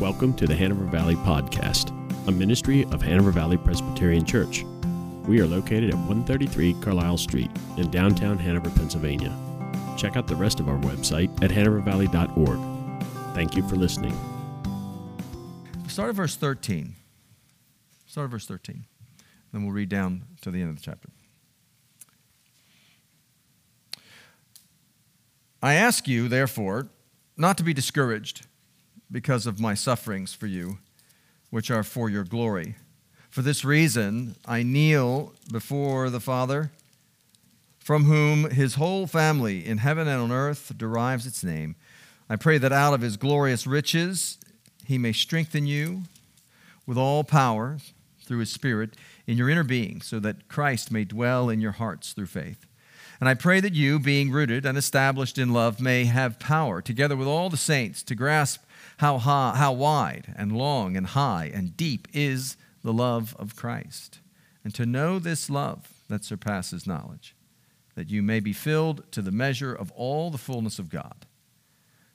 Welcome 0.00 0.34
to 0.34 0.46
the 0.48 0.56
Hanover 0.56 0.86
Valley 0.86 1.14
Podcast, 1.14 1.90
a 2.26 2.32
ministry 2.32 2.82
of 2.86 3.00
Hanover 3.00 3.30
Valley 3.30 3.56
Presbyterian 3.56 4.24
Church. 4.24 4.64
We 5.28 5.40
are 5.40 5.46
located 5.46 5.90
at 5.90 5.94
133 5.94 6.74
Carlisle 6.80 7.18
Street 7.18 7.48
in 7.76 7.92
downtown 7.92 8.36
Hanover, 8.36 8.70
Pennsylvania. 8.70 9.32
Check 9.96 10.16
out 10.16 10.26
the 10.26 10.34
rest 10.34 10.58
of 10.58 10.68
our 10.68 10.78
website 10.78 11.30
at 11.44 11.50
hanovervalley.org. 11.52 13.34
Thank 13.36 13.54
you 13.54 13.66
for 13.68 13.76
listening. 13.76 14.18
Start 15.86 16.08
at 16.08 16.16
verse 16.16 16.34
13. 16.34 16.96
Start 18.06 18.24
at 18.24 18.30
verse 18.32 18.46
13. 18.46 18.86
Then 19.52 19.62
we'll 19.62 19.72
read 19.72 19.90
down 19.90 20.24
to 20.40 20.50
the 20.50 20.60
end 20.60 20.70
of 20.70 20.76
the 20.76 20.82
chapter. 20.82 21.08
I 25.62 25.74
ask 25.74 26.08
you, 26.08 26.26
therefore, 26.26 26.88
not 27.36 27.56
to 27.58 27.62
be 27.62 27.72
discouraged 27.72 28.48
because 29.14 29.46
of 29.46 29.60
my 29.60 29.74
sufferings 29.74 30.34
for 30.34 30.48
you, 30.48 30.76
which 31.50 31.70
are 31.70 31.84
for 31.84 32.10
your 32.10 32.24
glory. 32.24 32.74
For 33.30 33.42
this 33.42 33.64
reason, 33.64 34.34
I 34.44 34.64
kneel 34.64 35.32
before 35.52 36.10
the 36.10 36.18
Father, 36.18 36.72
from 37.78 38.06
whom 38.06 38.50
his 38.50 38.74
whole 38.74 39.06
family 39.06 39.64
in 39.64 39.78
heaven 39.78 40.08
and 40.08 40.20
on 40.20 40.32
earth 40.32 40.72
derives 40.76 41.28
its 41.28 41.44
name. 41.44 41.76
I 42.28 42.34
pray 42.34 42.58
that 42.58 42.72
out 42.72 42.92
of 42.92 43.02
his 43.02 43.16
glorious 43.16 43.68
riches 43.68 44.36
he 44.84 44.98
may 44.98 45.12
strengthen 45.12 45.64
you 45.64 46.02
with 46.84 46.98
all 46.98 47.22
power 47.22 47.78
through 48.24 48.38
his 48.38 48.50
Spirit 48.50 48.96
in 49.28 49.38
your 49.38 49.48
inner 49.48 49.62
being, 49.62 50.00
so 50.00 50.18
that 50.18 50.48
Christ 50.48 50.90
may 50.90 51.04
dwell 51.04 51.48
in 51.48 51.60
your 51.60 51.72
hearts 51.72 52.14
through 52.14 52.26
faith. 52.26 52.66
And 53.20 53.28
I 53.28 53.34
pray 53.34 53.60
that 53.60 53.74
you, 53.74 54.00
being 54.00 54.32
rooted 54.32 54.66
and 54.66 54.76
established 54.76 55.38
in 55.38 55.52
love, 55.52 55.80
may 55.80 56.06
have 56.06 56.40
power, 56.40 56.82
together 56.82 57.14
with 57.14 57.28
all 57.28 57.48
the 57.48 57.56
saints, 57.56 58.02
to 58.02 58.16
grasp 58.16 58.64
how, 58.98 59.18
high, 59.18 59.54
how 59.56 59.72
wide 59.72 60.34
and 60.36 60.56
long 60.56 60.96
and 60.96 61.08
high 61.08 61.50
and 61.52 61.76
deep 61.76 62.08
is 62.12 62.56
the 62.82 62.92
love 62.92 63.34
of 63.38 63.56
Christ, 63.56 64.20
and 64.62 64.74
to 64.74 64.86
know 64.86 65.18
this 65.18 65.48
love 65.48 65.88
that 66.08 66.24
surpasses 66.24 66.86
knowledge, 66.86 67.34
that 67.94 68.10
you 68.10 68.22
may 68.22 68.40
be 68.40 68.52
filled 68.52 69.10
to 69.12 69.22
the 69.22 69.32
measure 69.32 69.74
of 69.74 69.90
all 69.92 70.30
the 70.30 70.38
fullness 70.38 70.78
of 70.78 70.90
God. 70.90 71.26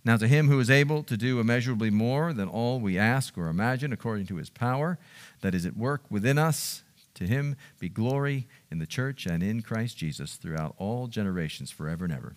Now, 0.05 0.17
to 0.17 0.27
him 0.27 0.47
who 0.47 0.59
is 0.59 0.69
able 0.69 1.03
to 1.03 1.17
do 1.17 1.39
immeasurably 1.39 1.89
more 1.89 2.33
than 2.33 2.47
all 2.47 2.79
we 2.79 2.97
ask 2.97 3.37
or 3.37 3.47
imagine, 3.47 3.91
according 3.91 4.27
to 4.27 4.37
his 4.37 4.49
power 4.49 4.97
that 5.41 5.53
is 5.53 5.65
at 5.65 5.75
work 5.75 6.03
within 6.09 6.37
us, 6.37 6.83
to 7.15 7.25
him 7.25 7.57
be 7.79 7.89
glory 7.89 8.47
in 8.71 8.79
the 8.79 8.85
church 8.85 9.25
and 9.25 9.43
in 9.43 9.61
Christ 9.61 9.97
Jesus 9.97 10.35
throughout 10.35 10.73
all 10.77 11.07
generations, 11.07 11.69
forever 11.69 12.05
and 12.05 12.13
ever. 12.13 12.35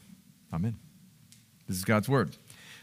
Amen. 0.52 0.76
This 1.68 1.76
is 1.76 1.84
God's 1.84 2.08
word. 2.08 2.36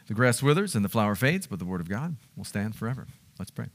The 0.10 0.16
grass 0.16 0.42
withers 0.42 0.74
and 0.74 0.84
the 0.84 0.90
flower 0.90 1.14
fades, 1.14 1.46
but 1.46 1.60
the 1.60 1.66
word 1.66 1.82
of 1.82 1.88
God 1.88 2.16
will 2.36 2.44
stand 2.44 2.76
forever. 2.76 3.06
Let's 3.38 3.52
pray. 3.52 3.68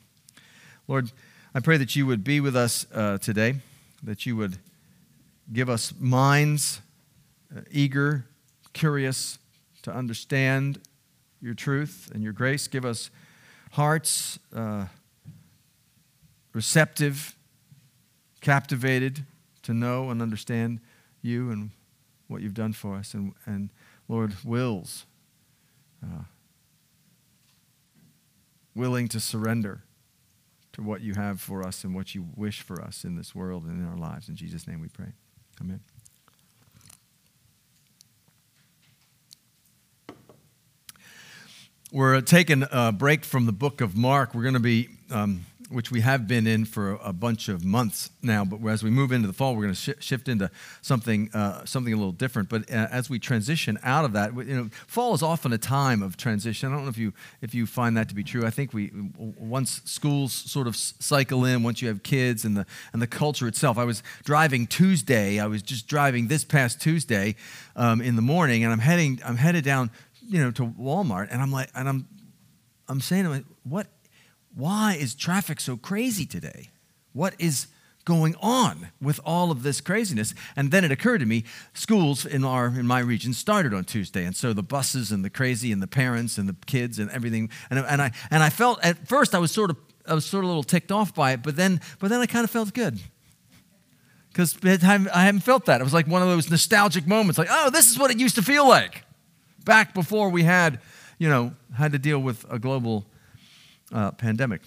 Lord, 0.88 1.12
I 1.54 1.60
pray 1.60 1.76
that 1.76 1.94
you 1.94 2.06
would 2.06 2.24
be 2.24 2.40
with 2.40 2.56
us 2.56 2.86
uh, 2.92 3.18
today, 3.18 3.60
that 4.02 4.26
you 4.26 4.34
would 4.34 4.58
give 5.52 5.70
us 5.70 5.94
minds 5.96 6.80
uh, 7.56 7.60
eager, 7.70 8.24
curious 8.72 9.38
to 9.82 9.94
understand 9.94 10.80
your 11.40 11.54
truth 11.54 12.10
and 12.12 12.20
your 12.20 12.32
grace. 12.32 12.66
Give 12.66 12.84
us 12.84 13.10
hearts 13.70 14.40
uh, 14.52 14.86
receptive 16.52 17.36
captivated 18.40 19.24
to 19.62 19.72
know 19.72 20.10
and 20.10 20.20
understand 20.20 20.80
you 21.22 21.52
and 21.52 21.70
what 22.26 22.42
you've 22.42 22.54
done 22.54 22.72
for 22.72 22.96
us. 22.96 23.14
And, 23.14 23.34
and 23.46 23.70
Lord, 24.08 24.34
wills, 24.44 25.06
uh, 26.04 26.24
willing 28.74 29.08
to 29.08 29.20
surrender 29.20 29.82
to 30.72 30.82
what 30.82 31.00
you 31.00 31.14
have 31.14 31.40
for 31.40 31.66
us 31.66 31.84
and 31.84 31.94
what 31.94 32.14
you 32.14 32.26
wish 32.34 32.60
for 32.60 32.82
us 32.82 33.04
in 33.04 33.16
this 33.16 33.34
world 33.34 33.64
and 33.64 33.80
in 33.80 33.86
our 33.86 33.96
lives. 33.96 34.28
In 34.28 34.36
Jesus' 34.36 34.66
name 34.66 34.80
we 34.80 34.88
pray. 34.88 35.12
Amen. 35.60 35.80
We're 41.92 42.20
taking 42.22 42.64
a 42.72 42.90
break 42.90 43.24
from 43.24 43.46
the 43.46 43.52
book 43.52 43.80
of 43.80 43.96
Mark. 43.96 44.34
We're 44.34 44.42
going 44.42 44.54
to 44.54 44.60
be 44.60 44.88
um, 45.12 45.46
which 45.70 45.90
we 45.90 46.00
have 46.00 46.26
been 46.26 46.46
in 46.46 46.64
for 46.64 46.98
a 47.02 47.12
bunch 47.12 47.48
of 47.48 47.64
months 47.64 48.10
now. 48.22 48.44
But 48.44 48.66
as 48.68 48.82
we 48.82 48.90
move 48.90 49.12
into 49.12 49.26
the 49.26 49.32
fall, 49.32 49.54
we're 49.54 49.62
going 49.62 49.74
to 49.74 49.80
sh- 49.80 50.04
shift 50.04 50.28
into 50.28 50.50
something 50.82 51.30
uh, 51.32 51.64
something 51.64 51.92
a 51.92 51.96
little 51.96 52.12
different. 52.12 52.48
But 52.48 52.70
uh, 52.70 52.88
as 52.90 53.08
we 53.08 53.18
transition 53.18 53.78
out 53.82 54.04
of 54.04 54.12
that, 54.12 54.34
you 54.34 54.56
know, 54.56 54.68
fall 54.86 55.14
is 55.14 55.22
often 55.22 55.52
a 55.52 55.58
time 55.58 56.02
of 56.02 56.16
transition. 56.16 56.70
I 56.70 56.74
don't 56.74 56.84
know 56.84 56.90
if 56.90 56.98
you 56.98 57.12
if 57.40 57.54
you 57.54 57.66
find 57.66 57.96
that 57.96 58.08
to 58.10 58.14
be 58.14 58.24
true. 58.24 58.46
I 58.46 58.50
think 58.50 58.72
we 58.72 58.90
once 59.16 59.80
schools 59.84 60.32
sort 60.32 60.66
of 60.66 60.76
cycle 60.76 61.44
in, 61.44 61.62
once 61.62 61.80
you 61.80 61.88
have 61.88 62.02
kids 62.02 62.44
and 62.44 62.56
the 62.56 62.66
and 62.92 63.00
the 63.00 63.06
culture 63.06 63.48
itself. 63.48 63.78
I 63.78 63.84
was 63.84 64.02
driving 64.24 64.66
Tuesday. 64.66 65.40
I 65.40 65.46
was 65.46 65.62
just 65.62 65.86
driving 65.86 66.28
this 66.28 66.44
past 66.44 66.80
Tuesday 66.80 67.36
um, 67.76 68.00
in 68.00 68.16
the 68.16 68.22
morning, 68.22 68.64
and 68.64 68.72
I'm 68.72 68.80
heading 68.80 69.20
I'm 69.24 69.36
headed 69.36 69.64
down 69.64 69.90
you 70.26 70.40
know 70.40 70.50
to 70.52 70.66
Walmart, 70.66 71.28
and 71.30 71.40
I'm 71.40 71.50
like 71.50 71.70
and 71.74 71.88
I'm 71.88 72.08
I'm 72.88 73.00
saying 73.00 73.24
to 73.24 73.30
myself, 73.30 73.46
what 73.64 73.86
why 74.54 74.96
is 74.98 75.14
traffic 75.14 75.60
so 75.60 75.76
crazy 75.76 76.26
today? 76.26 76.70
What 77.12 77.34
is 77.38 77.66
going 78.04 78.36
on 78.40 78.88
with 79.00 79.18
all 79.24 79.50
of 79.50 79.62
this 79.62 79.80
craziness? 79.80 80.34
And 80.56 80.70
then 80.70 80.84
it 80.84 80.92
occurred 80.92 81.18
to 81.18 81.26
me, 81.26 81.44
schools 81.72 82.24
in 82.24 82.44
our 82.44 82.66
in 82.66 82.86
my 82.86 83.00
region 83.00 83.32
started 83.32 83.74
on 83.74 83.84
Tuesday, 83.84 84.24
and 84.24 84.36
so 84.36 84.52
the 84.52 84.62
buses 84.62 85.10
and 85.10 85.24
the 85.24 85.30
crazy 85.30 85.72
and 85.72 85.82
the 85.82 85.86
parents 85.86 86.38
and 86.38 86.48
the 86.48 86.56
kids 86.66 86.98
and 86.98 87.10
everything. 87.10 87.50
And, 87.70 87.80
and 87.80 88.00
I 88.00 88.12
and 88.30 88.42
I 88.42 88.50
felt 88.50 88.84
at 88.84 89.08
first 89.08 89.34
I 89.34 89.38
was 89.38 89.50
sort 89.50 89.70
of 89.70 89.76
I 90.06 90.14
was 90.14 90.24
sort 90.24 90.44
of 90.44 90.46
a 90.46 90.48
little 90.48 90.62
ticked 90.62 90.92
off 90.92 91.14
by 91.14 91.32
it, 91.32 91.42
but 91.42 91.56
then 91.56 91.80
but 91.98 92.10
then 92.10 92.20
I 92.20 92.26
kind 92.26 92.44
of 92.44 92.50
felt 92.50 92.72
good 92.74 92.98
because 94.32 94.56
I 94.64 95.24
haven't 95.24 95.40
felt 95.40 95.66
that. 95.66 95.80
It 95.80 95.84
was 95.84 95.94
like 95.94 96.06
one 96.06 96.22
of 96.22 96.28
those 96.28 96.50
nostalgic 96.50 97.06
moments, 97.06 97.38
like 97.38 97.48
oh, 97.50 97.70
this 97.70 97.90
is 97.90 97.98
what 97.98 98.10
it 98.10 98.18
used 98.18 98.36
to 98.36 98.42
feel 98.42 98.68
like 98.68 99.02
back 99.64 99.94
before 99.94 100.28
we 100.28 100.42
had 100.42 100.78
you 101.18 101.28
know 101.28 101.54
had 101.76 101.92
to 101.92 101.98
deal 101.98 102.18
with 102.18 102.44
a 102.50 102.58
global 102.58 103.06
uh, 103.94 104.10
pandemic. 104.10 104.60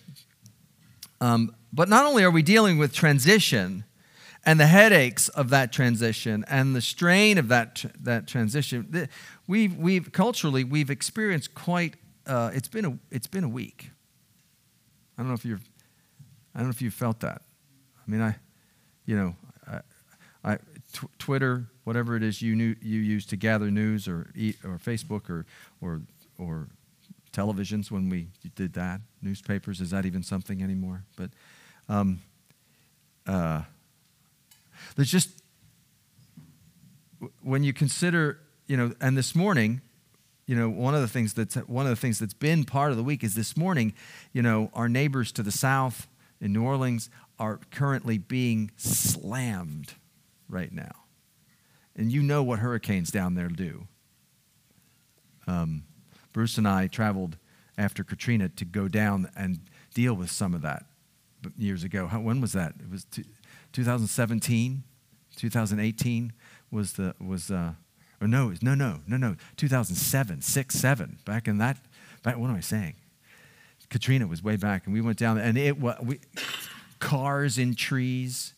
Um, 1.22 1.56
but 1.72 1.90
not 1.90 2.06
only 2.06 2.24
are 2.24 2.32
we 2.32 2.42
dealing 2.42 2.78
with 2.78 2.94
transition 2.94 3.84
and 4.46 4.60
the 4.60 4.68
headaches 4.68 5.28
of 5.30 5.50
that 5.50 5.72
transition 5.72 6.46
and 6.48 6.76
the 6.76 6.82
strain 6.82 7.38
of 7.38 7.50
that, 7.50 7.86
that 8.02 8.28
transition, 8.28 9.10
we've, 9.46 9.76
we've 9.76 10.12
culturally 10.12 10.64
we've 10.64 10.90
experienced 10.90 11.54
quite. 11.54 11.96
Uh, 12.26 12.52
it's 12.54 12.68
been 12.68 12.86
a 12.86 12.98
it's 13.12 13.28
been 13.28 13.44
a 13.44 13.50
week. 13.50 13.92
I 15.18 15.22
don't 15.22 15.30
know 15.30 15.36
if 15.36 15.46
you've 15.46 15.70
I 16.58 16.60
don't 16.60 16.70
know 16.70 16.72
if 16.72 16.82
you 16.82 16.90
felt 16.90 17.20
that. 17.20 17.44
I 17.96 18.12
mean, 18.12 18.22
I, 18.22 18.36
you 19.06 19.16
know, 19.16 19.36
I, 19.72 19.82
I 20.44 20.58
t- 20.92 21.08
Twitter, 21.20 21.68
whatever 21.84 22.16
it 22.16 22.24
is 22.24 22.42
you 22.42 22.56
knew, 22.56 22.76
you 22.82 23.00
use 23.00 23.26
to 23.28 23.36
gather 23.36 23.70
news, 23.70 24.08
or 24.08 24.32
eat 24.36 24.58
or 24.64 24.78
Facebook, 24.78 25.30
or 25.30 25.46
or 25.82 26.02
or 26.40 26.70
televisions 27.32 27.92
when 27.92 28.10
we 28.10 28.28
did 28.56 28.74
that. 28.74 29.02
Newspapers, 29.22 29.82
is 29.82 29.92
that 29.92 30.06
even 30.06 30.24
something 30.24 30.62
anymore? 30.62 31.04
But 31.16 31.32
um, 31.90 32.22
uh, 33.26 33.62
there's 34.96 35.12
just, 35.12 35.30
when 37.42 37.64
you 37.64 37.74
consider, 37.74 38.40
you 38.68 38.78
know, 38.78 38.94
and 39.02 39.18
this 39.18 39.36
morning, 39.36 39.82
you 40.46 40.56
know, 40.56 40.70
one 40.70 40.96
of 40.96 41.02
the 41.02 41.08
things 41.08 41.34
that's 41.34 41.56
one 41.56 41.86
of 41.86 41.90
the 41.90 41.96
things 41.98 42.20
that's 42.20 42.34
been 42.34 42.64
part 42.64 42.92
of 42.92 42.98
the 42.98 43.04
week 43.04 43.24
is 43.24 43.36
this 43.36 43.58
morning, 43.58 43.94
you 44.32 44.42
know, 44.42 44.72
our 44.74 44.88
neighbors 44.88 45.32
to 45.34 45.44
the 45.44 45.52
south 45.52 46.08
in 46.40 46.54
New 46.54 46.64
Orleans 46.64 47.10
are 47.38 47.60
currently 47.72 48.18
being 48.18 48.72
slammed 48.78 49.96
right 50.48 50.72
now. 50.72 51.04
And 51.96 52.12
you 52.12 52.22
know 52.22 52.44
what 52.44 52.60
hurricanes 52.60 53.10
down 53.10 53.36
there 53.36 53.50
do. 53.50 53.88
Um, 55.48 55.84
Bruce 56.38 56.60
and 56.60 56.68
I 56.68 56.86
traveled 56.86 57.36
after 57.80 58.04
Katrina 58.04 58.48
to 58.48 58.64
go 58.64 58.88
down 58.88 59.28
and 59.36 59.60
deal 59.96 60.14
with 60.14 60.30
some 60.30 60.54
of 60.54 60.62
that 60.62 60.86
years 61.58 61.84
ago. 61.84 62.06
How, 62.06 62.20
when 62.20 62.42
was 62.42 62.54
that? 62.54 62.76
It 62.80 62.92
was 62.92 63.08
2017, 63.74 64.84
2018 65.36 66.34
was 66.70 66.94
the 66.94 67.16
was 67.20 67.50
uh, 67.50 67.72
or 68.22 68.28
no 68.28 68.54
no 68.62 68.76
no 68.76 69.00
no 69.08 69.18
no 69.18 69.36
2007 69.56 70.44
six 70.44 70.76
seven 70.76 71.18
back 71.26 71.48
in 71.48 71.58
that 71.58 71.80
back 72.22 72.38
what 72.38 72.52
am 72.52 72.56
I 72.56 72.60
saying? 72.60 72.94
Katrina 73.90 74.28
was 74.28 74.44
way 74.44 74.58
back, 74.58 74.86
and 74.86 74.94
we 74.94 75.02
went 75.02 75.18
down 75.18 75.40
and 75.40 75.58
it 75.58 75.80
was 75.80 75.96
we, 76.04 76.20
cars 77.00 77.58
in 77.58 77.74
trees, 77.74 78.54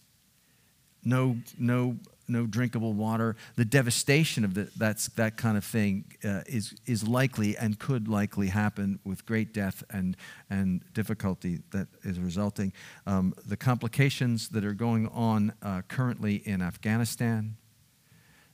no 1.06 1.38
no 1.58 1.96
no 2.30 2.46
drinkable 2.46 2.94
water. 2.94 3.36
The 3.56 3.66
devastation 3.66 4.46
of 4.46 4.54
the, 4.54 4.70
that's, 4.78 5.08
that 5.10 5.38
kind 5.38 5.58
of 5.58 5.64
thing 5.64 6.06
uh, 6.24 6.42
is, 6.48 6.76
is 6.86 7.08
likely 7.08 7.58
and 7.58 7.80
could 7.80 8.08
likely 8.08 8.48
happen 8.48 9.00
with 9.04 9.26
great 9.26 9.54
death 9.54 9.84
and, 9.90 10.16
and 10.50 10.84
difficulty 10.94 11.60
that 11.72 11.88
is 12.04 12.20
resulting. 12.20 12.74
Um, 13.06 13.34
the 13.46 13.58
complications 13.58 14.50
that 14.50 14.64
are 14.64 14.74
going 14.74 15.08
on 15.08 15.54
uh, 15.62 15.82
currently 15.88 16.36
in 16.36 16.62
Afghanistan, 16.62 17.58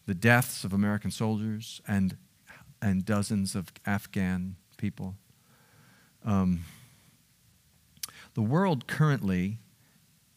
the 0.06 0.16
deaths 0.16 0.64
of 0.64 0.74
American 0.74 1.12
soldiers 1.12 1.82
and, 1.88 2.18
and 2.82 3.06
dozens 3.06 3.56
of 3.56 3.72
Afghan 3.86 4.56
people. 4.78 5.16
Um, 6.24 6.64
the 8.34 8.42
world 8.42 8.88
currently 8.88 9.60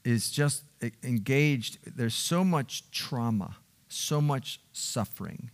is 0.09 0.31
just 0.31 0.63
engaged. 1.03 1.79
There's 1.85 2.15
so 2.15 2.43
much 2.43 2.91
trauma, 2.91 3.57
so 3.89 4.23
much 4.23 4.61
suffering, 4.73 5.51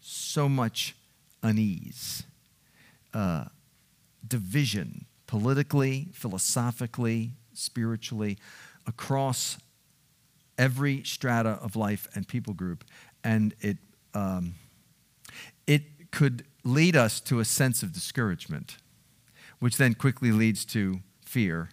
so 0.00 0.48
much 0.48 0.96
unease, 1.42 2.22
uh, 3.12 3.44
division, 4.26 5.04
politically, 5.26 6.08
philosophically, 6.14 7.32
spiritually, 7.52 8.38
across 8.86 9.58
every 10.56 11.02
strata 11.04 11.58
of 11.62 11.76
life 11.76 12.08
and 12.14 12.26
people 12.26 12.54
group. 12.54 12.84
And 13.22 13.54
it, 13.60 13.76
um, 14.14 14.54
it 15.66 16.10
could 16.10 16.46
lead 16.64 16.96
us 16.96 17.20
to 17.20 17.38
a 17.38 17.44
sense 17.44 17.82
of 17.82 17.92
discouragement, 17.92 18.78
which 19.58 19.76
then 19.76 19.92
quickly 19.92 20.32
leads 20.32 20.64
to 20.66 21.00
fear, 21.22 21.68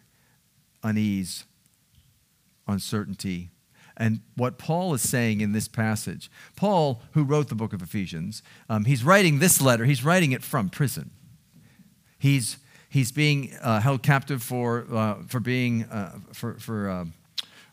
unease, 0.83 1.45
uncertainty. 2.67 3.49
And 3.95 4.21
what 4.35 4.59
Paul 4.59 4.93
is 4.93 5.01
saying 5.01 5.41
in 5.41 5.53
this 5.53 5.67
passage, 5.67 6.29
Paul, 6.55 7.01
who 7.13 7.23
wrote 7.23 7.49
the 7.49 7.55
book 7.55 7.73
of 7.73 7.81
Ephesians, 7.81 8.43
um, 8.69 8.85
he's 8.85 9.03
writing 9.03 9.39
this 9.39 9.59
letter, 9.59 9.85
he's 9.85 10.03
writing 10.03 10.31
it 10.31 10.43
from 10.43 10.69
prison. 10.69 11.09
He's, 12.19 12.57
he's 12.89 13.11
being 13.11 13.53
uh, 13.61 13.79
held 13.79 14.03
captive 14.03 14.43
for, 14.43 14.85
uh, 14.91 15.15
for 15.27 15.39
being, 15.39 15.85
uh, 15.85 16.19
for, 16.31 16.55
for 16.55 16.89
uh, 16.89 17.05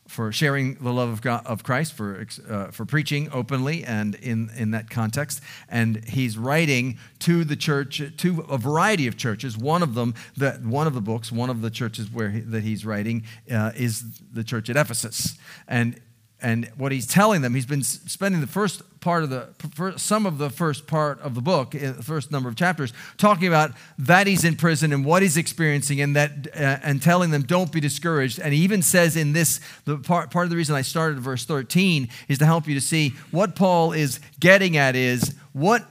for 0.07 0.31
sharing 0.31 0.75
the 0.75 0.91
love 0.93 1.09
of, 1.09 1.21
God, 1.21 1.45
of 1.45 1.63
Christ, 1.63 1.93
for, 1.93 2.25
uh, 2.47 2.67
for 2.67 2.85
preaching 2.85 3.29
openly 3.31 3.83
and 3.83 4.15
in, 4.15 4.51
in 4.55 4.71
that 4.71 4.89
context. 4.89 5.41
And 5.67 6.05
he's 6.05 6.37
writing 6.37 6.99
to 7.19 7.43
the 7.43 7.55
church, 7.55 8.01
to 8.17 8.41
a 8.41 8.57
variety 8.57 9.07
of 9.07 9.17
churches. 9.17 9.57
One 9.57 9.81
of 9.81 9.95
them, 9.95 10.13
the, 10.37 10.51
one 10.63 10.85
of 10.87 10.93
the 10.93 11.01
books, 11.01 11.31
one 11.31 11.49
of 11.49 11.61
the 11.61 11.71
churches 11.71 12.09
where 12.11 12.29
he, 12.29 12.39
that 12.41 12.63
he's 12.63 12.85
writing 12.85 13.23
uh, 13.51 13.71
is 13.75 14.19
the 14.31 14.43
church 14.43 14.69
at 14.69 14.77
Ephesus. 14.77 15.37
And 15.67 15.99
and 16.45 16.69
what 16.77 16.91
he's 16.91 17.07
telling 17.07 17.41
them, 17.41 17.55
he's 17.55 17.65
been 17.65 17.81
spending 17.81 18.39
the 18.39 18.45
first 18.45 18.83
part 18.99 19.23
of 19.23 19.31
the, 19.31 19.97
some 19.97 20.27
of 20.27 20.37
the 20.37 20.51
first 20.51 20.85
part 20.85 21.19
of 21.21 21.33
the 21.33 21.41
book, 21.41 21.71
the 21.71 21.93
first 22.03 22.31
number 22.31 22.47
of 22.47 22.55
chapters, 22.55 22.93
talking 23.17 23.47
about 23.47 23.71
that 23.97 24.27
he's 24.27 24.45
in 24.45 24.55
prison 24.55 24.93
and 24.93 25.03
what 25.03 25.23
he's 25.23 25.37
experiencing, 25.37 25.99
and 26.01 26.15
that, 26.15 26.47
uh, 26.55 26.77
and 26.83 27.01
telling 27.01 27.31
them 27.31 27.41
don't 27.41 27.71
be 27.71 27.79
discouraged. 27.79 28.37
And 28.37 28.53
he 28.53 28.59
even 28.59 28.83
says 28.83 29.17
in 29.17 29.33
this, 29.33 29.59
the 29.85 29.97
part, 29.97 30.29
part 30.29 30.43
of 30.43 30.51
the 30.51 30.55
reason 30.55 30.75
I 30.75 30.83
started 30.83 31.19
verse 31.19 31.45
13 31.45 32.09
is 32.27 32.37
to 32.37 32.45
help 32.45 32.67
you 32.67 32.75
to 32.75 32.81
see 32.81 33.15
what 33.31 33.55
Paul 33.55 33.91
is 33.91 34.19
getting 34.39 34.77
at 34.77 34.95
is 34.95 35.33
what, 35.51 35.83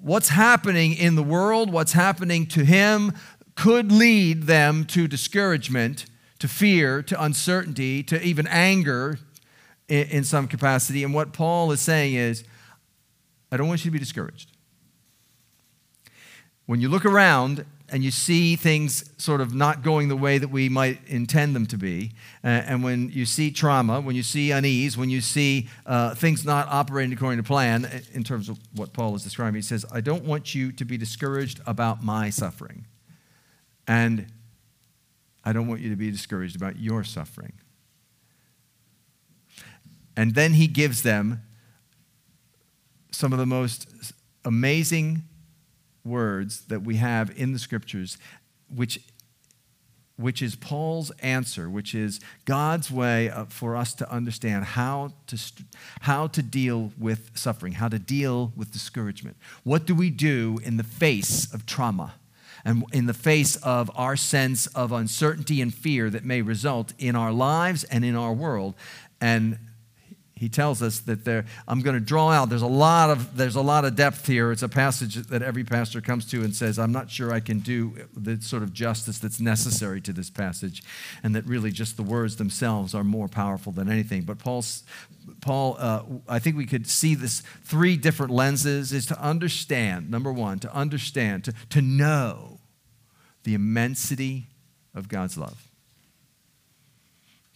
what's 0.00 0.28
happening 0.28 0.94
in 0.94 1.16
the 1.16 1.24
world, 1.24 1.72
what's 1.72 1.94
happening 1.94 2.46
to 2.46 2.64
him, 2.64 3.12
could 3.56 3.90
lead 3.90 4.44
them 4.44 4.84
to 4.84 5.08
discouragement, 5.08 6.06
to 6.38 6.46
fear, 6.46 7.02
to 7.02 7.20
uncertainty, 7.20 8.04
to 8.04 8.22
even 8.22 8.46
anger, 8.46 9.18
in, 9.88 10.06
in 10.08 10.24
some 10.24 10.48
capacity. 10.48 11.04
And 11.04 11.14
what 11.14 11.32
Paul 11.32 11.72
is 11.72 11.80
saying 11.80 12.14
is, 12.14 12.44
I 13.50 13.56
don't 13.56 13.68
want 13.68 13.84
you 13.84 13.90
to 13.90 13.92
be 13.92 13.98
discouraged. 13.98 14.50
When 16.66 16.80
you 16.80 16.88
look 16.88 17.04
around 17.04 17.66
and 17.90 18.02
you 18.02 18.10
see 18.10 18.56
things 18.56 19.10
sort 19.22 19.42
of 19.42 19.54
not 19.54 19.82
going 19.82 20.08
the 20.08 20.16
way 20.16 20.38
that 20.38 20.48
we 20.48 20.70
might 20.70 20.98
intend 21.06 21.54
them 21.54 21.66
to 21.66 21.76
be, 21.76 22.12
uh, 22.42 22.46
and 22.46 22.82
when 22.82 23.10
you 23.10 23.26
see 23.26 23.50
trauma, 23.50 24.00
when 24.00 24.16
you 24.16 24.22
see 24.22 24.50
unease, 24.50 24.96
when 24.96 25.10
you 25.10 25.20
see 25.20 25.68
uh, 25.84 26.14
things 26.14 26.44
not 26.44 26.66
operating 26.68 27.12
according 27.12 27.38
to 27.38 27.46
plan, 27.46 28.02
in 28.12 28.24
terms 28.24 28.48
of 28.48 28.58
what 28.74 28.94
Paul 28.94 29.14
is 29.14 29.22
describing, 29.22 29.56
he 29.56 29.62
says, 29.62 29.84
I 29.92 30.00
don't 30.00 30.24
want 30.24 30.54
you 30.54 30.72
to 30.72 30.84
be 30.84 30.96
discouraged 30.96 31.60
about 31.66 32.02
my 32.02 32.30
suffering. 32.30 32.86
And 33.86 34.32
I 35.44 35.52
don't 35.52 35.68
want 35.68 35.82
you 35.82 35.90
to 35.90 35.96
be 35.96 36.10
discouraged 36.10 36.56
about 36.56 36.78
your 36.78 37.04
suffering. 37.04 37.52
And 40.16 40.34
then 40.34 40.54
he 40.54 40.66
gives 40.66 41.02
them 41.02 41.42
some 43.10 43.32
of 43.32 43.38
the 43.38 43.46
most 43.46 43.86
amazing 44.44 45.22
words 46.04 46.62
that 46.66 46.82
we 46.82 46.96
have 46.96 47.32
in 47.36 47.52
the 47.52 47.58
scriptures, 47.58 48.18
which, 48.68 49.00
which 50.16 50.42
is 50.42 50.54
Paul's 50.54 51.10
answer, 51.20 51.70
which 51.70 51.94
is 51.94 52.20
God's 52.44 52.90
way 52.90 53.32
for 53.48 53.76
us 53.76 53.94
to 53.94 54.10
understand 54.10 54.64
how 54.64 55.12
to, 55.28 55.38
how 56.02 56.26
to 56.28 56.42
deal 56.42 56.92
with 56.98 57.30
suffering, 57.34 57.74
how 57.74 57.88
to 57.88 57.98
deal 57.98 58.52
with 58.56 58.72
discouragement. 58.72 59.36
What 59.62 59.86
do 59.86 59.94
we 59.94 60.10
do 60.10 60.58
in 60.64 60.76
the 60.76 60.84
face 60.84 61.52
of 61.52 61.66
trauma? 61.66 62.14
and 62.64 62.84
in 62.92 63.06
the 63.06 63.14
face 63.14 63.56
of 63.56 63.90
our 63.94 64.16
sense 64.16 64.66
of 64.68 64.90
uncertainty 64.90 65.60
and 65.60 65.74
fear 65.74 66.08
that 66.08 66.24
may 66.24 66.40
result 66.40 66.94
in 66.98 67.14
our 67.14 67.30
lives 67.30 67.84
and 67.84 68.04
in 68.04 68.16
our 68.16 68.32
world. 68.32 68.74
And 69.20 69.58
he 70.36 70.48
tells 70.48 70.82
us 70.82 71.00
that 71.00 71.24
there 71.24 71.44
i'm 71.68 71.80
going 71.80 71.94
to 71.94 72.04
draw 72.04 72.30
out 72.30 72.48
there's 72.48 72.62
a 72.62 72.66
lot 72.66 73.10
of 73.10 73.36
there's 73.36 73.56
a 73.56 73.62
lot 73.62 73.84
of 73.84 73.94
depth 73.96 74.26
here. 74.26 74.50
It's 74.52 74.62
a 74.62 74.68
passage 74.68 75.14
that 75.14 75.42
every 75.42 75.64
pastor 75.64 76.00
comes 76.00 76.28
to 76.30 76.42
and 76.42 76.54
says 76.54 76.78
i'm 76.78 76.92
not 76.92 77.10
sure 77.10 77.32
i 77.32 77.40
can 77.40 77.60
do 77.60 77.94
the 78.16 78.40
sort 78.40 78.62
of 78.62 78.72
justice 78.72 79.18
that's 79.18 79.40
necessary 79.40 80.00
to 80.02 80.12
this 80.12 80.30
passage 80.30 80.82
and 81.22 81.34
that 81.34 81.44
really 81.46 81.70
just 81.70 81.96
the 81.96 82.02
words 82.02 82.36
themselves 82.36 82.94
are 82.94 83.04
more 83.04 83.28
powerful 83.28 83.72
than 83.72 83.90
anything. 83.90 84.22
But 84.22 84.38
paul's 84.38 84.82
paul 85.40 85.76
uh, 85.78 86.02
i 86.28 86.38
think 86.38 86.56
we 86.56 86.66
could 86.66 86.86
see 86.86 87.14
this 87.14 87.42
three 87.62 87.96
different 87.96 88.32
lenses 88.32 88.92
is 88.92 89.06
to 89.06 89.20
understand 89.20 90.10
number 90.10 90.32
one 90.32 90.58
to 90.58 90.74
understand 90.74 91.44
to, 91.44 91.54
to 91.70 91.80
know 91.80 92.58
the 93.44 93.54
immensity 93.54 94.48
of 94.94 95.08
god's 95.08 95.36
love. 95.36 95.68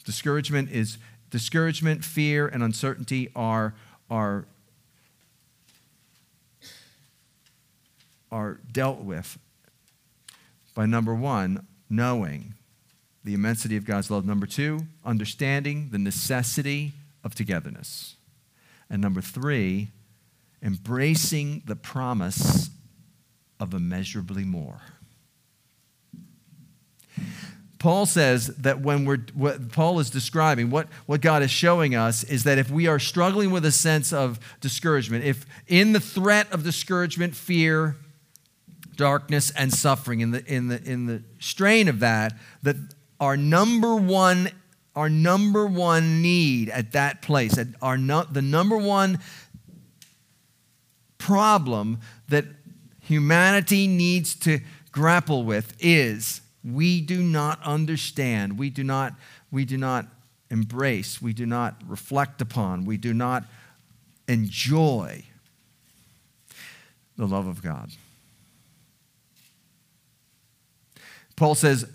Discouragement 0.04 0.70
is 0.70 0.96
discouragement, 1.30 2.04
fear, 2.04 2.46
and 2.46 2.62
uncertainty 2.62 3.30
are, 3.34 3.74
are, 4.10 4.46
are 8.30 8.60
dealt 8.72 9.00
with 9.00 9.38
by 10.74 10.86
number 10.86 11.14
one, 11.14 11.66
knowing 11.90 12.54
the 13.24 13.34
immensity 13.34 13.76
of 13.76 13.84
God's 13.84 14.10
love. 14.10 14.24
Number 14.24 14.46
two, 14.46 14.80
understanding 15.04 15.88
the 15.90 15.98
necessity 15.98 16.92
of 17.24 17.34
togetherness. 17.34 18.16
And 18.88 19.02
number 19.02 19.20
three, 19.20 19.88
embracing 20.62 21.62
the 21.66 21.76
promise 21.76 22.70
of 23.60 23.74
immeasurably 23.74 24.44
more. 24.44 24.80
Paul 27.78 28.06
says 28.06 28.48
that 28.48 28.80
when 28.80 29.04
we're, 29.04 29.18
what 29.34 29.70
Paul 29.70 30.00
is 30.00 30.10
describing, 30.10 30.70
what, 30.70 30.88
what 31.06 31.20
God 31.20 31.42
is 31.42 31.50
showing 31.50 31.94
us 31.94 32.24
is 32.24 32.42
that 32.44 32.58
if 32.58 32.70
we 32.70 32.88
are 32.88 32.98
struggling 32.98 33.50
with 33.50 33.64
a 33.64 33.70
sense 33.70 34.12
of 34.12 34.40
discouragement, 34.60 35.24
if 35.24 35.46
in 35.68 35.92
the 35.92 36.00
threat 36.00 36.50
of 36.52 36.64
discouragement, 36.64 37.36
fear, 37.36 37.96
darkness, 38.96 39.52
and 39.52 39.72
suffering, 39.72 40.20
in 40.20 40.32
the, 40.32 40.44
in 40.52 40.68
the, 40.68 40.82
in 40.82 41.06
the 41.06 41.22
strain 41.38 41.86
of 41.86 42.00
that, 42.00 42.34
that 42.64 42.76
our 43.20 43.36
number 43.36 43.94
one, 43.94 44.50
our 44.96 45.08
number 45.08 45.64
one 45.64 46.20
need 46.20 46.70
at 46.70 46.92
that 46.92 47.22
place, 47.22 47.56
at 47.58 47.68
our 47.80 47.96
no, 47.96 48.24
the 48.24 48.42
number 48.42 48.76
one 48.76 49.20
problem 51.18 52.00
that 52.28 52.44
humanity 53.02 53.86
needs 53.86 54.34
to 54.34 54.60
grapple 54.90 55.44
with 55.44 55.76
is 55.78 56.40
we 56.74 57.00
do 57.00 57.22
not 57.22 57.62
understand, 57.62 58.58
we 58.58 58.70
do 58.70 58.84
not, 58.84 59.14
we 59.50 59.64
do 59.64 59.76
not 59.76 60.06
embrace, 60.50 61.20
we 61.20 61.32
do 61.32 61.46
not 61.46 61.76
reflect 61.86 62.40
upon, 62.40 62.84
we 62.84 62.96
do 62.96 63.14
not 63.14 63.44
enjoy 64.26 65.24
the 67.16 67.26
love 67.26 67.46
of 67.46 67.62
God. 67.62 67.90
Paul 71.36 71.54
says 71.54 71.88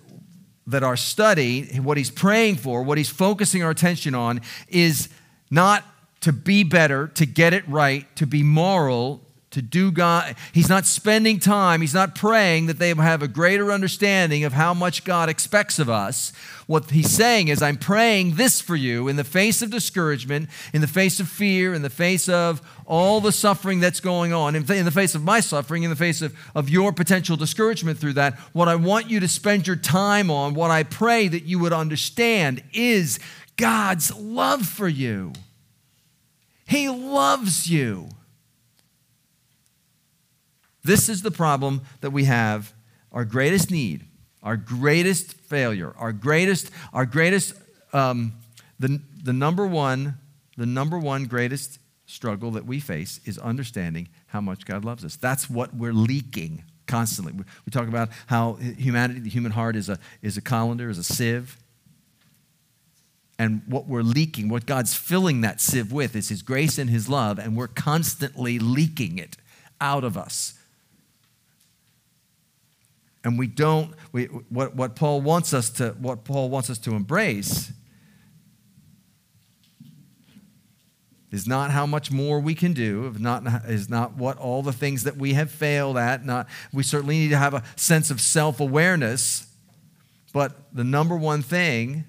that 0.67 0.83
our 0.83 0.95
study, 0.95 1.65
what 1.79 1.97
he's 1.97 2.11
praying 2.11 2.55
for, 2.55 2.83
what 2.83 2.97
he's 2.97 3.09
focusing 3.09 3.63
our 3.63 3.71
attention 3.71 4.15
on, 4.15 4.41
is 4.69 5.09
not 5.51 5.83
to 6.21 6.31
be 6.31 6.63
better, 6.63 7.07
to 7.09 7.25
get 7.25 7.53
it 7.53 7.67
right, 7.67 8.13
to 8.15 8.25
be 8.25 8.43
moral, 8.43 9.21
to 9.53 9.61
do 9.61 9.91
God. 9.91 10.35
He's 10.51 10.69
not 10.69 10.85
spending 10.85 11.39
time, 11.39 11.81
he's 11.81 11.93
not 11.93 12.15
praying 12.15 12.65
that 12.67 12.79
they 12.79 12.89
have 12.93 13.21
a 13.21 13.27
greater 13.27 13.71
understanding 13.71 14.43
of 14.43 14.53
how 14.53 14.73
much 14.73 15.03
God 15.03 15.29
expects 15.29 15.79
of 15.79 15.89
us. 15.89 16.33
What 16.67 16.91
he's 16.91 17.11
saying 17.11 17.49
is, 17.49 17.61
I'm 17.61 17.77
praying 17.77 18.35
this 18.35 18.61
for 18.61 18.75
you 18.75 19.07
in 19.07 19.15
the 19.15 19.23
face 19.23 19.61
of 19.61 19.69
discouragement, 19.69 20.49
in 20.73 20.81
the 20.81 20.87
face 20.87 21.19
of 21.19 21.27
fear, 21.27 21.73
in 21.73 21.81
the 21.81 21.89
face 21.89 22.29
of 22.29 22.61
all 22.85 23.21
the 23.21 23.31
suffering 23.31 23.79
that's 23.79 23.99
going 23.99 24.33
on, 24.33 24.55
in 24.55 24.65
the 24.65 24.91
face 24.91 25.15
of 25.15 25.23
my 25.23 25.39
suffering, 25.39 25.83
in 25.83 25.89
the 25.89 25.95
face 25.95 26.21
of, 26.21 26.35
of 26.55 26.69
your 26.69 26.91
potential 26.91 27.35
discouragement 27.37 27.99
through 27.99 28.13
that. 28.13 28.37
What 28.53 28.67
I 28.67 28.75
want 28.75 29.09
you 29.09 29.19
to 29.19 29.27
spend 29.27 29.67
your 29.67 29.75
time 29.75 30.31
on, 30.31 30.53
what 30.53 30.71
I 30.71 30.83
pray 30.83 31.27
that 31.27 31.43
you 31.43 31.59
would 31.59 31.73
understand, 31.73 32.63
is 32.73 33.19
God's 33.55 34.15
love 34.15 34.65
for 34.65 34.87
you. 34.87 35.33
He 36.65 36.89
loves 36.89 37.69
you. 37.69 38.09
This 40.83 41.09
is 41.09 41.21
the 41.21 41.31
problem 41.31 41.81
that 42.01 42.11
we 42.11 42.25
have. 42.25 42.73
Our 43.11 43.25
greatest 43.25 43.71
need, 43.71 44.05
our 44.41 44.57
greatest 44.57 45.33
failure, 45.33 45.93
our 45.97 46.11
greatest, 46.11 46.71
our 46.91 47.05
greatest, 47.05 47.53
um, 47.93 48.33
the, 48.79 48.99
the 49.23 49.33
number 49.33 49.65
one, 49.65 50.15
the 50.57 50.65
number 50.65 50.97
one 50.97 51.25
greatest 51.25 51.79
struggle 52.05 52.51
that 52.51 52.65
we 52.65 52.79
face 52.79 53.19
is 53.25 53.37
understanding 53.37 54.09
how 54.27 54.41
much 54.41 54.65
God 54.65 54.83
loves 54.83 55.05
us. 55.05 55.15
That's 55.15 55.49
what 55.49 55.73
we're 55.73 55.93
leaking 55.93 56.63
constantly. 56.87 57.33
We 57.33 57.71
talk 57.71 57.87
about 57.87 58.09
how 58.27 58.53
humanity, 58.53 59.19
the 59.21 59.29
human 59.29 59.51
heart, 59.51 59.75
is 59.75 59.89
a, 59.89 59.99
is 60.21 60.37
a 60.37 60.41
colander, 60.41 60.89
is 60.89 60.97
a 60.97 61.03
sieve. 61.03 61.57
And 63.39 63.61
what 63.67 63.87
we're 63.87 64.03
leaking, 64.03 64.49
what 64.49 64.65
God's 64.65 64.93
filling 64.93 65.41
that 65.41 65.59
sieve 65.61 65.91
with, 65.91 66.15
is 66.15 66.29
His 66.29 66.41
grace 66.41 66.77
and 66.77 66.89
His 66.89 67.09
love, 67.09 67.39
and 67.39 67.55
we're 67.55 67.67
constantly 67.67 68.59
leaking 68.59 69.17
it 69.17 69.37
out 69.81 70.03
of 70.03 70.17
us. 70.17 70.53
And 73.23 73.39
we 73.39 73.47
don't, 73.47 73.93
we, 74.11 74.25
what, 74.25 74.75
what 74.75 74.95
Paul 74.95 75.21
wants 75.21 75.53
us 75.53 75.69
to, 75.71 75.91
what 75.99 76.23
Paul 76.25 76.49
wants 76.49 76.69
us 76.69 76.77
to 76.79 76.91
embrace 76.93 77.71
is 81.31 81.47
not 81.47 81.71
how 81.71 81.87
much 81.87 82.11
more 82.11 82.39
we 82.39 82.53
can 82.53 82.73
do, 82.73 83.15
not, 83.17 83.43
is 83.67 83.89
not 83.89 84.15
what 84.15 84.37
all 84.37 84.61
the 84.61 84.71
things 84.71 85.03
that 85.03 85.17
we 85.17 85.33
have 85.33 85.49
failed 85.49 85.97
at. 85.97 86.23
Not, 86.23 86.47
we 86.71 86.83
certainly 86.83 87.17
need 87.17 87.29
to 87.29 87.37
have 87.37 87.55
a 87.55 87.63
sense 87.75 88.11
of 88.11 88.21
self 88.21 88.59
awareness. 88.59 89.47
But 90.31 90.55
the 90.73 90.83
number 90.83 91.15
one 91.15 91.41
thing 91.41 92.05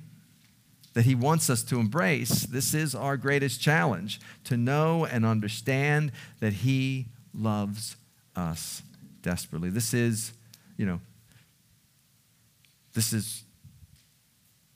that 0.93 1.07
he 1.07 1.15
wants 1.15 1.49
us 1.49 1.63
to 1.65 1.81
embrace, 1.81 2.45
this 2.45 2.75
is 2.75 2.95
our 2.95 3.17
greatest 3.17 3.61
challenge 3.61 4.21
to 4.45 4.57
know 4.57 5.07
and 5.07 5.25
understand 5.25 6.13
that 6.41 6.53
he 6.53 7.07
loves 7.33 7.97
us 8.37 8.83
desperately. 9.23 9.71
This 9.71 9.95
is, 9.95 10.33
you 10.77 10.87
know, 10.87 11.01
this 12.95 13.13
is 13.13 13.45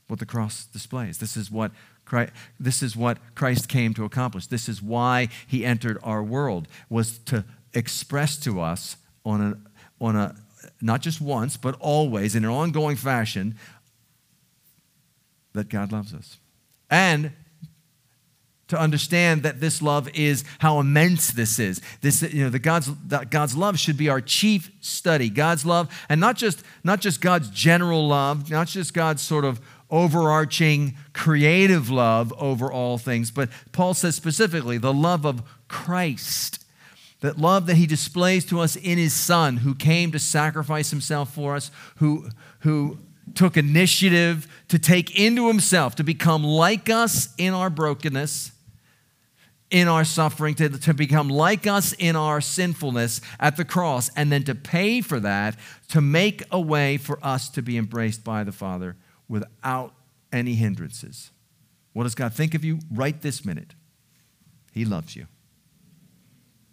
what 0.09 0.19
the 0.19 0.26
cross 0.26 0.64
displays. 0.67 1.19
This 1.19 1.37
is 1.37 1.50
what 1.50 1.73
Christ, 2.05 2.33
this 2.59 2.83
is 2.83 2.97
what 2.97 3.19
Christ 3.35 3.69
came 3.69 3.95
to 3.95 4.05
accomplish. 4.05 4.47
This 4.47 4.69
is 4.69 4.83
why 4.83 5.28
he 5.47 5.64
entered 5.64 5.99
our 6.02 6.23
world, 6.23 6.67
was 6.88 7.19
to 7.26 7.45
express 7.75 8.37
to 8.38 8.61
us 8.61 8.97
on 9.25 9.40
a, 9.40 10.05
on 10.05 10.17
a 10.17 10.35
not 10.81 11.02
just 11.02 11.21
once, 11.21 11.57
but 11.57 11.76
always, 11.81 12.35
in 12.35 12.45
an 12.45 12.50
ongoing 12.50 12.97
fashion, 12.97 13.57
that 15.52 15.69
God 15.69 15.93
loves 15.93 16.14
us. 16.14 16.38
And 16.90 17.33
to 18.69 18.79
understand 18.79 19.43
that 19.43 19.61
this 19.61 19.83
love 19.83 20.09
is 20.15 20.45
how 20.59 20.79
immense 20.79 21.31
this 21.31 21.59
is. 21.59 21.81
This, 22.01 22.23
you 22.23 22.45
know, 22.45 22.51
the 22.51 22.59
God's, 22.59 22.89
God's 23.31 23.57
love 23.57 23.79
should 23.79 23.97
be 23.97 24.09
our 24.09 24.21
chief 24.21 24.71
study. 24.81 25.31
God's 25.31 25.67
love, 25.67 25.91
and 26.09 26.21
not 26.21 26.37
just, 26.37 26.63
not 26.85 27.01
just 27.01 27.21
God's 27.21 27.51
general 27.51 28.07
love, 28.07 28.51
not 28.51 28.69
just 28.69 28.95
God's 28.95 29.23
sort 29.23 29.45
of 29.45 29.61
overarching 29.91 30.95
creative 31.15 31.89
love 31.91 32.33
over 32.39 32.71
all 32.71 32.99
things, 32.99 33.31
but 33.31 33.49
Paul 33.73 33.95
says 33.95 34.15
specifically 34.15 34.79
the 34.79 34.93
love 34.93 35.25
of 35.25 35.43
Christ. 35.69 36.65
That 37.21 37.37
love 37.37 37.67
that 37.67 37.77
he 37.77 37.87
displays 37.87 38.45
to 38.45 38.61
us 38.61 38.77
in 38.77 38.97
his 38.97 39.13
Son, 39.13 39.57
who 39.57 39.75
came 39.75 40.13
to 40.13 40.21
sacrifice 40.21 40.91
himself 40.91 41.35
for 41.35 41.57
us, 41.57 41.73
who, 41.97 42.29
who 42.61 42.99
took 43.35 43.57
initiative 43.57 44.47
to 44.69 44.79
take 44.79 45.19
into 45.19 45.49
himself, 45.49 45.97
to 45.97 46.05
become 46.05 46.45
like 46.45 46.89
us 46.89 47.35
in 47.37 47.55
our 47.55 47.71
brokenness, 47.71 48.53
in 49.71 49.87
our 49.87 50.05
suffering, 50.05 50.55
to, 50.55 50.69
to 50.69 50.95
become 50.95 51.29
like 51.29 51.67
us 51.67 51.93
in 51.99 52.17
our 52.17 52.41
sinfulness 52.41 53.21
at 53.39 53.57
the 53.57 53.65
cross, 53.65 54.11
and 54.17 54.33
then 54.33 54.43
to 54.45 54.55
pay 54.55 55.01
for 55.01 55.21
that, 55.21 55.57
to 55.89 56.01
make 56.01 56.43
a 56.51 56.61
way 56.61 56.97
for 56.97 57.19
us 57.23 57.49
to 57.51 57.63
be 57.63 57.77
embraced 57.77 58.25
by 58.25 58.45
the 58.45 58.53
Father 58.53 58.97
without 59.29 59.95
any 60.33 60.55
hindrances. 60.55 61.31
What 61.93 62.05
does 62.05 62.15
God 62.15 62.33
think 62.33 62.55
of 62.55 62.65
you 62.65 62.79
right 62.91 63.21
this 63.21 63.45
minute? 63.45 63.75
He 64.73 64.85
loves 64.85 65.17
you. 65.17 65.27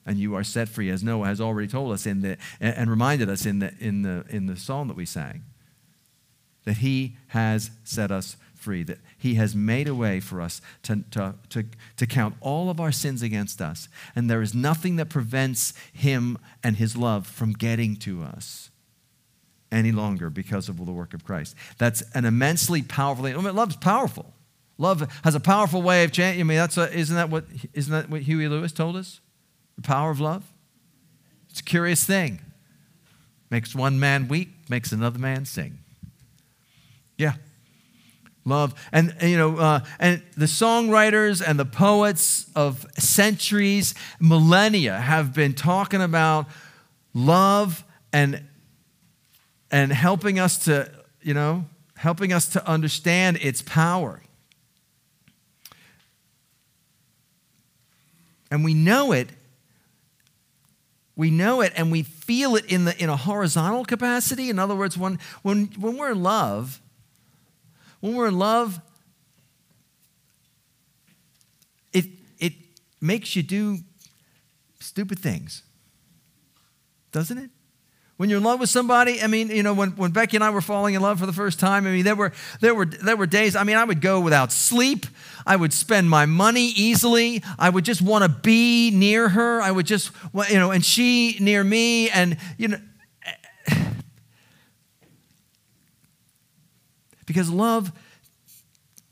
And 0.05 0.17
you 0.17 0.35
are 0.35 0.43
set 0.43 0.69
free, 0.69 0.89
as 0.89 1.03
Noah 1.03 1.25
has 1.25 1.41
already 1.41 1.67
told 1.67 1.91
us 1.91 2.05
in 2.05 2.21
the, 2.21 2.37
and 2.61 2.89
reminded 2.89 3.29
us 3.29 3.45
in 3.45 3.59
the, 3.59 3.73
in, 3.79 4.03
the, 4.03 4.23
in 4.29 4.45
the 4.45 4.55
psalm 4.55 4.87
that 4.87 4.95
we 4.95 5.05
sang, 5.05 5.43
that 6.63 6.77
He 6.77 7.17
has 7.29 7.71
set 7.83 8.11
us 8.11 8.37
free, 8.65 8.81
that 8.83 8.97
He 9.17 9.35
has 9.35 9.55
made 9.55 9.87
a 9.87 9.93
way 9.93 10.19
for 10.19 10.41
us 10.41 10.59
to, 10.83 11.03
to, 11.11 11.35
to, 11.49 11.65
to 11.97 12.07
count 12.07 12.35
all 12.41 12.69
of 12.71 12.79
our 12.79 12.91
sins 12.91 13.21
against 13.21 13.61
us. 13.61 13.87
And 14.15 14.29
there 14.29 14.41
is 14.41 14.55
nothing 14.55 14.95
that 14.95 15.09
prevents 15.09 15.73
Him 15.93 16.39
and 16.63 16.77
His 16.77 16.97
love 16.97 17.27
from 17.27 17.53
getting 17.53 17.95
to 17.97 18.23
us 18.23 18.71
any 19.71 19.91
longer 19.91 20.29
because 20.29 20.67
of 20.67 20.83
the 20.83 20.91
work 20.91 21.13
of 21.13 21.23
Christ. 21.23 21.55
That's 21.77 22.01
an 22.13 22.25
immensely 22.25 22.81
powerful 22.81 23.23
thing. 23.23 23.37
I 23.37 23.41
mean, 23.41 23.55
love's 23.55 23.75
powerful. 23.75 24.33
Love 24.77 25.07
has 25.23 25.35
a 25.35 25.39
powerful 25.39 25.81
way 25.81 26.03
of 26.03 26.11
changing. 26.11 26.41
I 26.41 26.43
mean, 26.43 26.57
that's 26.57 26.77
a, 26.77 26.91
isn't 26.91 27.15
that 27.15 27.29
what 27.29 27.45
isn't 27.73 27.93
that 27.93 28.09
what 28.09 28.23
Huey 28.23 28.47
Lewis 28.47 28.71
told 28.71 28.95
us? 28.95 29.21
The 29.75 29.83
power 29.83 30.09
of 30.09 30.19
love. 30.19 30.43
It's 31.49 31.59
a 31.59 31.63
curious 31.63 32.03
thing. 32.03 32.41
Makes 33.49 33.75
one 33.75 33.99
man 33.99 34.27
weep, 34.27 34.69
makes 34.69 34.91
another 34.91 35.19
man 35.19 35.45
sing. 35.45 35.79
Yeah, 37.17 37.35
love, 38.45 38.73
and, 38.91 39.15
you 39.21 39.37
know, 39.37 39.57
uh, 39.57 39.79
and 39.99 40.21
the 40.37 40.45
songwriters 40.45 41.43
and 41.45 41.59
the 41.59 41.65
poets 41.65 42.45
of 42.55 42.85
centuries, 42.97 43.95
millennia, 44.19 44.99
have 44.99 45.33
been 45.33 45.53
talking 45.53 46.01
about 46.01 46.45
love 47.13 47.83
and 48.13 48.43
and 49.71 49.91
helping 49.91 50.39
us 50.39 50.59
to, 50.59 50.89
you 51.21 51.33
know, 51.33 51.65
helping 51.95 52.31
us 52.31 52.47
to 52.49 52.65
understand 52.69 53.37
its 53.41 53.61
power. 53.63 54.21
And 58.51 58.63
we 58.63 58.73
know 58.73 59.11
it. 59.11 59.29
We 61.17 61.31
know 61.31 61.61
it 61.61 61.73
and 61.75 61.91
we 61.91 62.03
feel 62.03 62.55
it 62.55 62.65
in, 62.65 62.85
the, 62.85 62.97
in 63.01 63.09
a 63.09 63.17
horizontal 63.17 63.85
capacity. 63.85 64.49
In 64.49 64.59
other 64.59 64.75
words, 64.75 64.97
when, 64.97 65.19
when, 65.41 65.65
when 65.79 65.97
we're 65.97 66.11
in 66.11 66.23
love, 66.23 66.79
when 67.99 68.15
we're 68.15 68.27
in 68.27 68.37
love, 68.37 68.79
it, 71.93 72.05
it 72.39 72.53
makes 73.01 73.35
you 73.35 73.43
do 73.43 73.79
stupid 74.79 75.19
things, 75.19 75.63
doesn't 77.11 77.37
it? 77.37 77.49
When 78.17 78.29
you're 78.29 78.37
in 78.37 78.45
love 78.45 78.61
with 78.61 78.69
somebody, 78.69 79.21
I 79.21 79.27
mean, 79.27 79.49
you 79.49 79.61
know, 79.61 79.73
when, 79.73 79.89
when 79.91 80.11
Becky 80.11 80.37
and 80.37 80.43
I 80.43 80.49
were 80.49 80.61
falling 80.61 80.93
in 80.93 81.01
love 81.01 81.19
for 81.19 81.25
the 81.25 81.33
first 81.33 81.59
time, 81.59 81.85
I 81.85 81.91
mean, 81.91 82.05
there 82.05 82.15
were, 82.15 82.31
there, 82.61 82.73
were, 82.73 82.85
there 82.85 83.17
were 83.17 83.25
days, 83.25 83.57
I 83.57 83.63
mean, 83.63 83.75
I 83.75 83.83
would 83.83 83.99
go 83.99 84.21
without 84.21 84.53
sleep. 84.53 85.05
I 85.45 85.57
would 85.57 85.73
spend 85.73 86.09
my 86.09 86.25
money 86.25 86.67
easily. 86.67 87.43
I 87.59 87.69
would 87.69 87.83
just 87.83 88.01
want 88.01 88.23
to 88.23 88.29
be 88.29 88.89
near 88.91 89.27
her. 89.27 89.61
I 89.61 89.69
would 89.69 89.85
just, 89.85 90.11
you 90.49 90.55
know, 90.55 90.71
and 90.71 90.83
she 90.83 91.37
near 91.41 91.61
me. 91.61 92.09
And, 92.09 92.37
you 92.57 92.69
know, 92.69 92.77
because 97.25 97.49
love, 97.49 97.91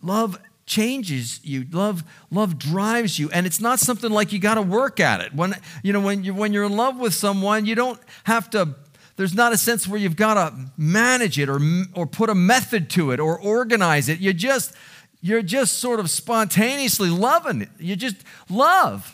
love 0.02 0.40
changes 0.66 1.42
you 1.44 1.68
love 1.72 2.06
love 2.32 2.58
drives 2.58 3.20
you 3.20 3.30
and 3.32 3.46
it's 3.46 3.60
not 3.60 3.80
something 3.80 4.10
like 4.10 4.32
you 4.32 4.40
got 4.40 4.56
to 4.56 4.62
work 4.62 4.98
at 5.02 5.20
it 5.20 5.36
when 5.36 5.54
you 5.84 5.92
know 5.92 6.00
when 6.00 6.24
you 6.24 6.34
when 6.34 6.54
you're 6.54 6.64
in 6.64 6.78
love 6.78 6.98
with 6.98 7.14
someone 7.14 7.66
you 7.66 7.76
don't 7.76 8.00
have 8.24 8.50
to 8.50 8.74
there's 9.16 9.36
not 9.36 9.54
a 9.54 9.58
sense 9.58 9.88
where 9.88 10.00
you've 10.00 10.16
got 10.16 10.34
to 10.34 10.56
manage 10.76 11.38
it 11.38 11.50
or, 11.50 11.60
or 11.94 12.08
put 12.08 12.30
a 12.30 12.36
method 12.36 12.90
to 12.92 13.12
it 13.12 13.20
or 13.20 13.40
organize 13.40 14.10
it. 14.10 14.20
You 14.20 14.34
just, 14.34 14.74
you're 15.22 15.44
just 15.44 15.80
sort 15.80 16.00
of 16.00 16.10
spontaneously 16.10 17.10
loving 17.10 17.62
it. 17.62 17.70
You 17.78 17.96
just 17.96 18.18
love. 18.50 19.13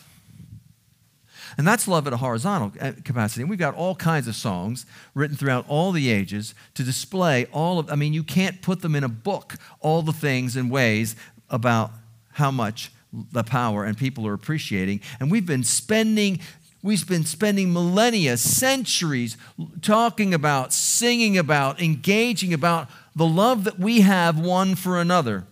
And 1.59 1.67
that's 1.67 1.89
love 1.89 2.07
at 2.07 2.13
a 2.13 2.17
horizontal 2.17 2.71
uh, 2.79 2.93
capacity. 3.03 3.41
And 3.41 3.49
we've 3.49 3.59
got 3.59 3.75
all 3.75 3.93
kinds 3.93 4.29
of 4.29 4.35
songs 4.35 4.85
written 5.13 5.35
throughout 5.35 5.65
all 5.67 5.91
the 5.91 6.09
ages 6.09 6.55
to 6.75 6.83
display 6.83 7.47
all 7.51 7.79
of, 7.79 7.91
I 7.91 7.95
mean, 7.95 8.13
you 8.13 8.23
can't 8.23 8.61
put 8.61 8.81
them 8.81 8.95
in 8.95 9.03
a 9.03 9.09
book, 9.09 9.55
all 9.81 10.01
the 10.01 10.13
things 10.13 10.55
and 10.55 10.71
ways 10.71 11.17
about 11.49 11.91
how 12.31 12.49
much 12.49 12.93
the 13.11 13.43
power 13.43 13.83
and 13.83 13.97
people 13.97 14.25
are 14.25 14.33
appreciating. 14.33 15.01
And 15.19 15.29
we've 15.29 15.45
been 15.45 15.65
spending 15.65 16.39
We've 16.81 17.05
been 17.05 17.25
spending 17.25 17.73
millennia, 17.73 18.37
centuries 18.37 19.35
talking 19.81 20.33
about, 20.33 20.71
singing 20.71 21.37
about, 21.37 21.81
engaging 21.81 22.53
about 22.53 22.87
the 23.13 23.25
love 23.25 23.65
that 23.65 23.77
we 23.77 23.99
have 23.99 24.39
one 24.39 24.75
for 24.75 24.97
another 24.97 25.43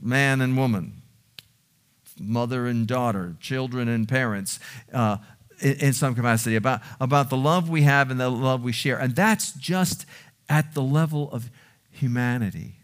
man 0.00 0.40
and 0.40 0.56
woman, 0.56 0.97
mother 2.20 2.66
and 2.66 2.86
daughter, 2.86 3.36
children 3.40 3.88
and 3.88 4.08
parents, 4.08 4.58
uh, 4.92 5.18
in, 5.60 5.72
in 5.74 5.92
some 5.92 6.14
capacity, 6.14 6.56
about, 6.56 6.80
about 7.00 7.30
the 7.30 7.36
love 7.36 7.68
we 7.68 7.82
have 7.82 8.10
and 8.10 8.20
the 8.20 8.30
love 8.30 8.62
we 8.62 8.72
share. 8.72 8.98
And 8.98 9.14
that's 9.14 9.52
just 9.52 10.06
at 10.48 10.74
the 10.74 10.82
level 10.82 11.30
of 11.32 11.50
humanity 11.90 12.78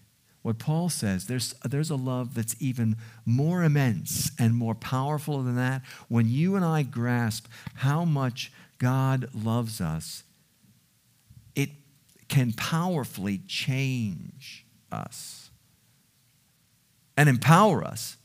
what 0.44 0.58
Paul 0.58 0.90
says, 0.90 1.26
there's, 1.26 1.54
there's 1.64 1.88
a 1.88 1.96
love 1.96 2.34
that's 2.34 2.54
even 2.60 2.98
more 3.24 3.62
immense 3.62 4.30
and 4.38 4.54
more 4.54 4.74
powerful 4.74 5.42
than 5.42 5.56
that. 5.56 5.80
When 6.08 6.28
you 6.28 6.54
and 6.54 6.62
I 6.62 6.82
grasp 6.82 7.46
how 7.76 8.04
much 8.04 8.52
God 8.78 9.30
loves 9.32 9.80
us, 9.80 10.22
it, 11.54 11.70
can 12.28 12.52
powerfully 12.52 13.40
change 13.48 14.66
us 14.92 15.48
and 17.16 17.26
empower 17.26 17.82
us. 17.82 18.18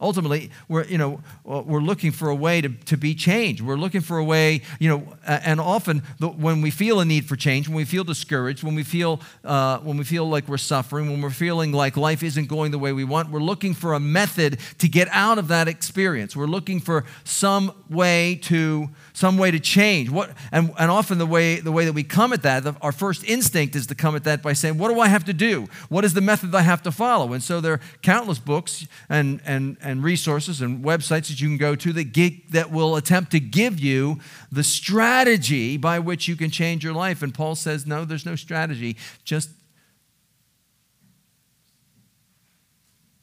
Ultimately, 0.00 0.52
we're, 0.68 0.84
you 0.84 0.96
know, 0.96 1.20
we're 1.42 1.80
looking 1.80 2.12
for 2.12 2.28
a 2.28 2.34
way 2.34 2.60
to, 2.60 2.68
to 2.68 2.96
be 2.96 3.16
changed. 3.16 3.60
We're 3.60 3.76
looking 3.76 4.00
for 4.00 4.18
a 4.18 4.24
way, 4.24 4.62
you 4.78 4.88
know, 4.88 5.16
and 5.26 5.60
often 5.60 6.04
the, 6.20 6.28
when 6.28 6.62
we 6.62 6.70
feel 6.70 7.00
a 7.00 7.04
need 7.04 7.24
for 7.24 7.34
change, 7.34 7.66
when 7.66 7.76
we 7.76 7.84
feel 7.84 8.04
discouraged, 8.04 8.62
when 8.62 8.76
we 8.76 8.84
feel, 8.84 9.20
uh, 9.44 9.78
when 9.78 9.96
we 9.96 10.04
feel 10.04 10.28
like 10.28 10.46
we're 10.46 10.56
suffering, 10.56 11.10
when 11.10 11.20
we're 11.20 11.30
feeling 11.30 11.72
like 11.72 11.96
life 11.96 12.22
isn't 12.22 12.46
going 12.46 12.70
the 12.70 12.78
way 12.78 12.92
we 12.92 13.02
want, 13.02 13.30
we're 13.30 13.40
looking 13.40 13.74
for 13.74 13.94
a 13.94 13.98
method 13.98 14.60
to 14.78 14.88
get 14.88 15.08
out 15.10 15.36
of 15.36 15.48
that 15.48 15.66
experience. 15.66 16.36
We're 16.36 16.46
looking 16.46 16.78
for 16.78 17.04
some 17.24 17.72
way 17.90 18.36
to, 18.42 18.90
some 19.14 19.36
way 19.36 19.50
to 19.50 19.58
change. 19.58 20.10
What, 20.10 20.30
and, 20.52 20.72
and 20.78 20.92
often 20.92 21.18
the 21.18 21.26
way, 21.26 21.58
the 21.58 21.72
way 21.72 21.84
that 21.86 21.92
we 21.92 22.04
come 22.04 22.32
at 22.32 22.42
that, 22.42 22.62
the, 22.62 22.76
our 22.82 22.92
first 22.92 23.24
instinct 23.24 23.74
is 23.74 23.88
to 23.88 23.96
come 23.96 24.14
at 24.14 24.22
that 24.24 24.42
by 24.42 24.52
saying, 24.52 24.78
what 24.78 24.94
do 24.94 25.00
I 25.00 25.08
have 25.08 25.24
to 25.24 25.32
do? 25.32 25.66
What 25.88 26.04
is 26.04 26.14
the 26.14 26.20
method 26.20 26.54
I 26.54 26.62
have 26.62 26.82
to 26.84 26.92
follow? 26.92 27.32
And 27.32 27.42
so 27.42 27.60
there 27.60 27.72
are 27.72 27.80
countless 28.02 28.38
books 28.38 28.86
and, 29.08 29.40
and, 29.44 29.76
and 29.88 30.04
resources 30.04 30.60
and 30.60 30.84
websites 30.84 31.28
that 31.28 31.40
you 31.40 31.48
can 31.48 31.56
go 31.56 31.74
to 31.74 31.94
that, 31.94 32.12
get, 32.12 32.52
that 32.52 32.70
will 32.70 32.94
attempt 32.94 33.30
to 33.30 33.40
give 33.40 33.80
you 33.80 34.20
the 34.52 34.62
strategy 34.62 35.78
by 35.78 35.98
which 35.98 36.28
you 36.28 36.36
can 36.36 36.50
change 36.50 36.84
your 36.84 36.92
life. 36.92 37.22
And 37.22 37.32
Paul 37.32 37.54
says, 37.54 37.86
no, 37.86 38.04
there's 38.04 38.26
no 38.26 38.36
strategy. 38.36 38.98
Just 39.24 39.48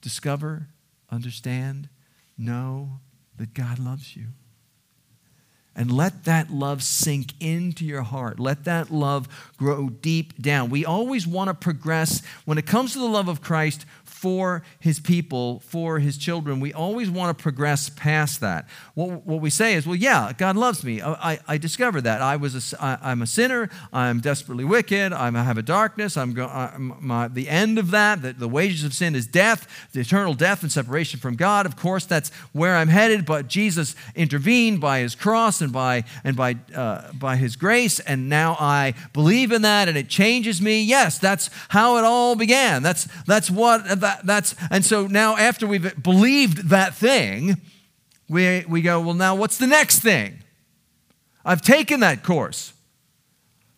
discover, 0.02 0.70
understand, 1.12 1.88
know 2.36 3.00
that 3.38 3.54
God 3.54 3.78
loves 3.78 4.16
you. 4.16 4.30
And 5.76 5.92
let 5.92 6.24
that 6.24 6.50
love 6.50 6.84
sink 6.84 7.34
into 7.40 7.84
your 7.84 8.04
heart. 8.04 8.40
Let 8.40 8.64
that 8.64 8.92
love 8.92 9.28
grow 9.58 9.90
deep 9.90 10.42
down. 10.42 10.70
We 10.70 10.86
always 10.86 11.28
want 11.28 11.50
to 11.50 11.54
progress. 11.54 12.22
When 12.46 12.58
it 12.58 12.66
comes 12.66 12.94
to 12.94 13.00
the 13.00 13.06
love 13.06 13.28
of 13.28 13.42
Christ, 13.42 13.86
for 14.26 14.64
his 14.80 15.00
people, 15.00 15.60
for 15.60 16.00
his 16.00 16.18
children, 16.18 16.60
we 16.60 16.74
always 16.74 17.12
want 17.12 17.38
to 17.38 17.44
progress 17.44 17.90
past 17.90 18.40
that. 18.40 18.68
What, 18.96 19.24
what 19.24 19.40
we 19.40 19.52
say 19.52 19.76
is, 19.76 19.86
well, 19.86 19.96
yeah, 19.96 20.32
God 20.36 20.56
loves 20.56 20.84
me. 20.84 21.00
Uh, 21.00 21.16
I, 21.22 21.34
I, 21.34 21.40
I 21.50 21.58
discovered 21.58 22.02
that. 22.02 22.24
I 22.24 22.36
was 22.38 22.74
a, 22.74 22.84
I, 22.84 22.98
I'm 23.04 23.22
a 23.22 23.28
sinner. 23.28 23.70
I'm 23.94 24.22
desperately 24.22 24.64
wicked. 24.64 25.14
I'm, 25.14 25.36
I 25.36 25.44
have 25.44 25.60
a 25.60 25.62
darkness. 25.62 26.18
I'm, 26.18 26.34
go, 26.34 26.48
I'm 26.48 26.98
my, 27.02 27.28
the 27.28 27.50
end 27.50 27.78
of 27.78 27.92
that, 27.92 28.24
the, 28.24 28.34
the 28.34 28.48
wages 28.48 28.84
of 28.84 28.96
sin 28.96 29.14
is 29.14 29.28
death, 29.28 29.90
the 29.92 30.00
eternal 30.00 30.34
death 30.34 30.64
and 30.64 30.72
separation 30.72 31.20
from 31.20 31.36
God. 31.36 31.68
Of 31.68 31.76
course, 31.76 32.06
that's 32.06 32.32
where 32.52 32.78
I'm 32.78 32.88
headed, 32.88 33.28
but 33.28 33.48
Jesus 33.48 33.96
intervened 34.16 34.82
by 34.82 35.00
his 35.00 35.14
cross 35.14 35.62
and 35.66 35.74
by, 35.74 36.06
and 36.24 36.38
by, 36.38 36.56
uh, 36.74 37.12
by 37.12 37.36
his 37.36 37.58
grace, 37.58 38.00
and 38.00 38.30
now 38.30 38.56
I 38.58 38.94
believe 39.12 39.52
in 39.52 39.64
that 39.64 39.90
and 39.90 39.98
it 39.98 40.08
changes 40.08 40.62
me. 40.62 40.82
Yes, 40.82 41.20
that's 41.20 41.50
how 41.70 41.98
it 41.98 42.06
all 42.06 42.36
began. 42.36 42.82
That's, 42.82 43.10
that's 43.26 43.52
what 43.52 43.86
that, 43.86 44.00
that, 44.00 44.26
that's, 44.26 44.56
and 44.72 44.86
so 44.86 45.08
now 45.08 45.36
after 45.36 45.68
we've 45.68 46.02
believed 46.02 46.70
that 46.70 46.96
thing, 46.96 47.60
we, 48.30 48.64
we 48.70 48.82
go, 48.82 49.02
well, 49.02 49.14
now 49.14 49.36
what's 49.36 49.58
the 49.58 49.68
next 49.68 50.00
thing? 50.00 50.42
I've 51.44 51.62
taken 51.62 52.00
that 52.00 52.24
course. 52.24 52.74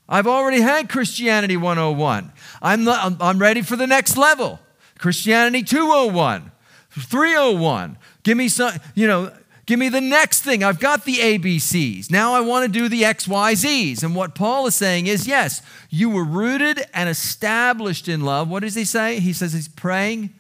I've 0.08 0.28
already 0.28 0.62
had 0.62 0.88
Christianity 0.88 1.58
101. 1.58 2.32
I'm, 2.62 2.88
I'm 2.88 3.40
ready 3.40 3.62
for 3.62 3.76
the 3.76 3.88
next 3.88 4.16
level. 4.16 4.60
Christianity 4.98 5.64
201, 5.64 6.52
301. 6.92 7.98
Give 8.24 8.38
me 8.38 8.48
some, 8.48 8.74
you 8.96 9.08
know, 9.08 9.32
Give 9.68 9.78
me 9.78 9.90
the 9.90 10.02
next 10.02 10.44
thing. 10.44 10.64
I've 10.64 10.80
got 10.80 11.04
the 11.04 11.16
ABCs. 11.16 12.10
Now 12.10 12.34
I 12.34 12.40
want 12.40 12.66
to 12.66 12.72
do 12.72 12.88
the 12.88 13.04
XYZs. 13.04 14.02
And 14.02 14.16
what 14.16 14.34
Paul 14.34 14.66
is 14.66 14.76
saying 14.76 15.08
is 15.08 15.28
yes, 15.28 15.62
you 15.90 16.10
were 16.10 16.24
rooted 16.24 16.86
and 16.94 17.10
established 17.10 18.08
in 18.08 18.22
love. 18.22 18.50
What 18.50 18.64
does 18.64 18.76
he 18.76 18.86
say? 18.86 19.20
He 19.20 19.34
says 19.34 19.52
he's 19.52 19.68
praying. 19.68 20.34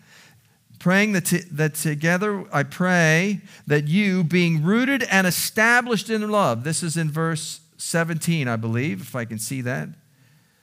Praying 0.80 1.12
that, 1.12 1.26
to, 1.26 1.44
that 1.56 1.76
together 1.76 2.46
I 2.54 2.64
pray 2.64 3.42
that 3.66 3.90
you, 3.90 4.24
being 4.24 4.64
rooted 4.64 5.04
and 5.04 5.28
established 5.28 6.10
in 6.10 6.30
love, 6.30 6.64
this 6.64 6.82
is 6.82 6.96
in 6.96 7.12
verse 7.12 7.60
17, 7.78 8.48
I 8.48 8.56
believe, 8.56 9.02
if 9.02 9.16
I 9.16 9.26
can 9.26 9.40
see 9.40 9.60
that. 9.62 9.90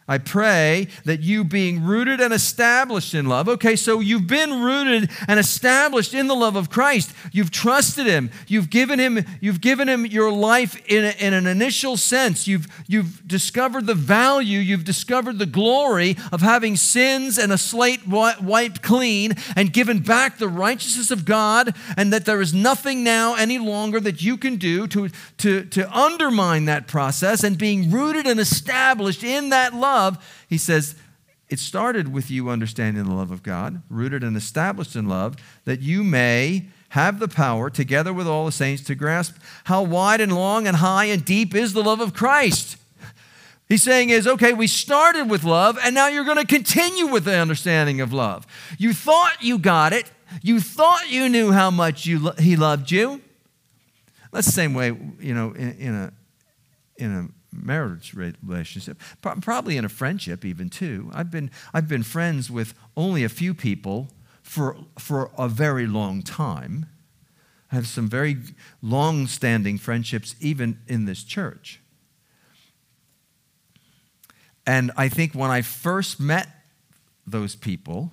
I 0.07 0.19
pray 0.19 0.89
that 1.07 1.21
you 1.21 1.45
being 1.45 1.83
rooted 1.83 2.21
and 2.21 2.35
established 2.35 3.15
in 3.15 3.25
love. 3.25 3.49
Okay, 3.49 3.75
so 3.75 4.01
you've 4.01 4.27
been 4.27 4.63
rooted 4.63 5.09
and 5.27 5.41
established 5.41 6.13
in 6.13 6.27
the 6.27 6.35
love 6.35 6.57
of 6.57 6.69
Christ. 6.69 7.15
You've 7.33 7.51
trusted 7.51 8.05
him. 8.05 8.31
You've 8.47 8.69
given 8.69 8.99
him, 8.99 9.25
you've 9.41 9.63
given 9.63 9.89
him 9.89 10.05
your 10.05 10.31
life 10.31 10.77
in, 10.89 11.05
a, 11.05 11.15
in 11.19 11.33
an 11.33 11.47
initial 11.47 11.97
sense. 11.97 12.47
You've, 12.47 12.67
you've 12.87 13.27
discovered 13.27 13.87
the 13.87 13.95
value, 13.95 14.59
you've 14.59 14.85
discovered 14.85 15.39
the 15.39 15.47
glory 15.47 16.19
of 16.31 16.43
having 16.43 16.77
sins 16.77 17.39
and 17.39 17.51
a 17.51 17.57
slate 17.57 18.07
wiped 18.07 18.83
clean 18.83 19.33
and 19.57 19.73
given 19.73 20.01
back 20.01 20.37
the 20.37 20.49
righteousness 20.49 21.11
of 21.11 21.25
God, 21.25 21.75
and 21.97 22.13
that 22.13 22.27
there 22.27 22.43
is 22.43 22.53
nothing 22.53 23.05
now 23.05 23.37
any 23.37 23.59
longer 23.59 24.01
that 24.01 24.23
you 24.23 24.37
can 24.37 24.57
do 24.57 24.87
to, 24.89 25.09
to, 25.39 25.65
to 25.65 25.91
undermine 25.97 26.67
that 26.67 26.89
process 26.89 27.43
and 27.43 27.57
being 27.57 27.91
rooted 27.91 28.27
and 28.27 28.39
established 28.39 29.25
in 29.25 29.49
that 29.49 29.73
love 29.73 29.94
love, 29.95 30.45
he 30.49 30.59
says, 30.59 30.97
it 31.49 31.59
started 31.59 32.13
with 32.13 32.31
you 32.31 32.49
understanding 32.49 33.05
the 33.05 33.15
love 33.15 33.31
of 33.31 33.43
God, 33.43 33.83
rooted 33.89 34.25
and 34.25 34.37
established 34.37 34.97
in 34.97 35.09
love, 35.09 35.37
that 35.65 35.81
you 35.81 36.03
may 36.03 36.69
have 36.91 37.19
the 37.19 37.29
power, 37.29 37.71
together 37.71 38.13
with 38.13 38.27
all 38.27 38.47
the 38.47 38.53
saints, 38.53 38.83
to 38.85 38.95
grasp 38.95 39.37
how 39.65 39.83
wide 39.83 40.21
and 40.21 40.35
long 40.35 40.67
and 40.67 40.77
high 40.77 41.05
and 41.05 41.25
deep 41.25 41.55
is 41.55 41.73
the 41.73 41.83
love 41.83 42.01
of 42.01 42.13
Christ. 42.15 42.77
He's 43.69 43.83
saying 43.83 44.11
is, 44.11 44.27
okay, 44.27 44.53
we 44.53 44.67
started 44.67 45.31
with 45.31 45.45
love, 45.45 45.79
and 45.83 45.95
now 45.95 46.09
you're 46.09 46.25
going 46.25 46.39
to 46.39 46.47
continue 46.47 47.07
with 47.07 47.25
the 47.25 47.37
understanding 47.37 48.01
of 48.01 48.13
love. 48.13 48.47
You 48.79 48.93
thought 48.93 49.43
you 49.43 49.59
got 49.59 49.93
it. 49.93 50.11
You 50.43 50.61
thought 50.61 51.11
you 51.11 51.29
knew 51.29 51.53
how 51.53 51.71
much 51.71 52.07
you 52.07 52.19
lo- 52.19 52.39
he 52.39 52.57
loved 52.57 52.91
you. 52.91 53.21
That's 54.33 54.47
the 54.47 54.53
same 54.53 54.75
way, 54.75 54.89
you 55.21 55.35
know, 55.35 55.53
in, 55.53 55.73
in 55.79 55.95
a 55.95 56.13
in 56.97 57.11
a 57.13 57.29
marriage 57.63 58.15
relationship, 58.15 59.01
probably 59.21 59.77
in 59.77 59.85
a 59.85 59.89
friendship 59.89 60.45
even 60.45 60.71
too. 60.71 61.11
I've 61.13 61.31
been, 61.31 61.51
I've 61.73 61.89
been 61.89 62.03
friends 62.03 62.51
with 62.51 62.75
only 62.97 63.25
a 63.25 63.29
few 63.29 63.55
people 63.55 64.09
for, 64.43 64.77
for 64.99 65.31
a 65.39 65.49
very 65.49 65.87
long 65.87 66.23
time. 66.23 66.87
I 67.73 67.77
have 67.77 67.87
some 67.87 68.09
very 68.09 68.37
long 68.83 69.27
standing 69.27 69.79
friendships 69.79 70.37
even 70.41 70.79
in 70.87 71.07
this 71.07 71.25
church. 71.25 71.81
And 74.67 74.93
I 74.97 75.09
think 75.09 75.35
when 75.35 75.51
I 75.51 75.63
first 75.63 76.21
met 76.21 76.49
those 77.27 77.55
people, 77.55 78.13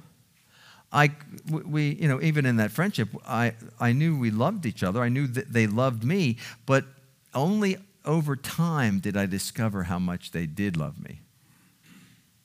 I, 0.91 1.11
we, 1.49 1.93
you 1.93 2.07
know, 2.07 2.21
even 2.21 2.45
in 2.45 2.57
that 2.57 2.71
friendship, 2.71 3.09
I, 3.25 3.53
I 3.79 3.93
knew 3.93 4.17
we 4.17 4.31
loved 4.31 4.65
each 4.65 4.83
other. 4.83 5.01
I 5.01 5.09
knew 5.09 5.27
that 5.27 5.53
they 5.53 5.67
loved 5.67 6.03
me, 6.03 6.37
but 6.65 6.85
only 7.33 7.77
over 8.05 8.35
time 8.35 8.99
did 8.99 9.15
I 9.15 9.25
discover 9.25 9.83
how 9.83 9.99
much 9.99 10.31
they 10.31 10.45
did 10.45 10.77
love 10.77 11.01
me, 11.01 11.21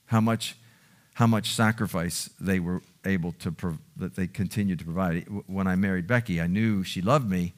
how 0.07 0.21
much, 0.21 0.57
how 1.15 1.27
much 1.27 1.51
sacrifice 1.51 2.31
they 2.41 2.61
were 2.61 2.83
able 3.05 3.33
to 3.33 3.53
pro- 3.53 3.79
that 3.97 4.17
they 4.17 4.27
continued 4.27 4.79
to 4.81 4.85
provide. 4.85 5.27
When 5.47 5.67
I 5.67 5.77
married 5.77 6.07
Becky, 6.07 6.41
I 6.41 6.47
knew 6.47 6.83
she 6.83 7.01
loved 7.01 7.29
me, 7.29 7.55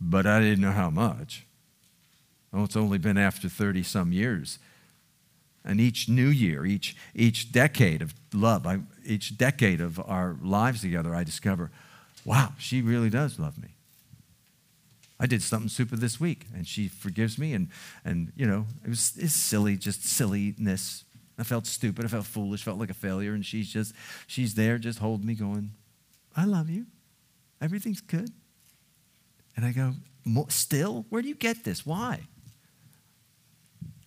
but 0.00 0.26
I 0.26 0.40
didn't 0.40 0.60
know 0.60 0.72
how 0.72 0.90
much. 0.90 1.46
Oh, 2.52 2.64
it's 2.64 2.76
only 2.76 2.98
been 2.98 3.18
after 3.18 3.48
30 3.48 3.82
some 3.82 4.12
years. 4.12 4.58
And 5.64 5.80
each 5.80 6.08
new 6.08 6.28
year, 6.28 6.64
each, 6.64 6.96
each 7.14 7.52
decade 7.52 8.00
of 8.00 8.14
love, 8.32 8.66
I, 8.66 8.80
each 9.04 9.36
decade 9.36 9.80
of 9.80 10.00
our 10.00 10.36
lives 10.42 10.80
together, 10.80 11.14
I 11.14 11.22
discover, 11.22 11.70
wow, 12.24 12.54
she 12.58 12.80
really 12.80 13.10
does 13.10 13.38
love 13.38 13.58
me. 13.58 13.68
I 15.20 15.26
did 15.26 15.42
something 15.42 15.68
stupid 15.68 16.00
this 16.00 16.18
week, 16.18 16.46
and 16.54 16.66
she 16.66 16.88
forgives 16.88 17.38
me. 17.38 17.52
And, 17.52 17.68
and 18.06 18.32
you 18.34 18.46
know, 18.46 18.64
it 18.82 18.88
was 18.88 19.12
it's 19.18 19.34
silly, 19.34 19.76
just 19.76 20.02
silliness. 20.02 21.04
I 21.38 21.42
felt 21.42 21.66
stupid. 21.66 22.06
I 22.06 22.08
felt 22.08 22.24
foolish. 22.24 22.64
Felt 22.64 22.78
like 22.78 22.90
a 22.90 22.94
failure. 22.94 23.34
And 23.34 23.44
she's 23.44 23.68
just, 23.68 23.94
she's 24.26 24.54
there, 24.54 24.78
just 24.78 24.98
holding 24.98 25.26
me, 25.26 25.34
going, 25.34 25.72
"I 26.34 26.46
love 26.46 26.70
you. 26.70 26.86
Everything's 27.60 28.00
good." 28.00 28.30
And 29.56 29.66
I 29.66 29.72
go, 29.72 29.92
"Still? 30.48 31.04
Where 31.10 31.20
do 31.20 31.28
you 31.28 31.34
get 31.34 31.64
this? 31.64 31.84
Why? 31.84 32.22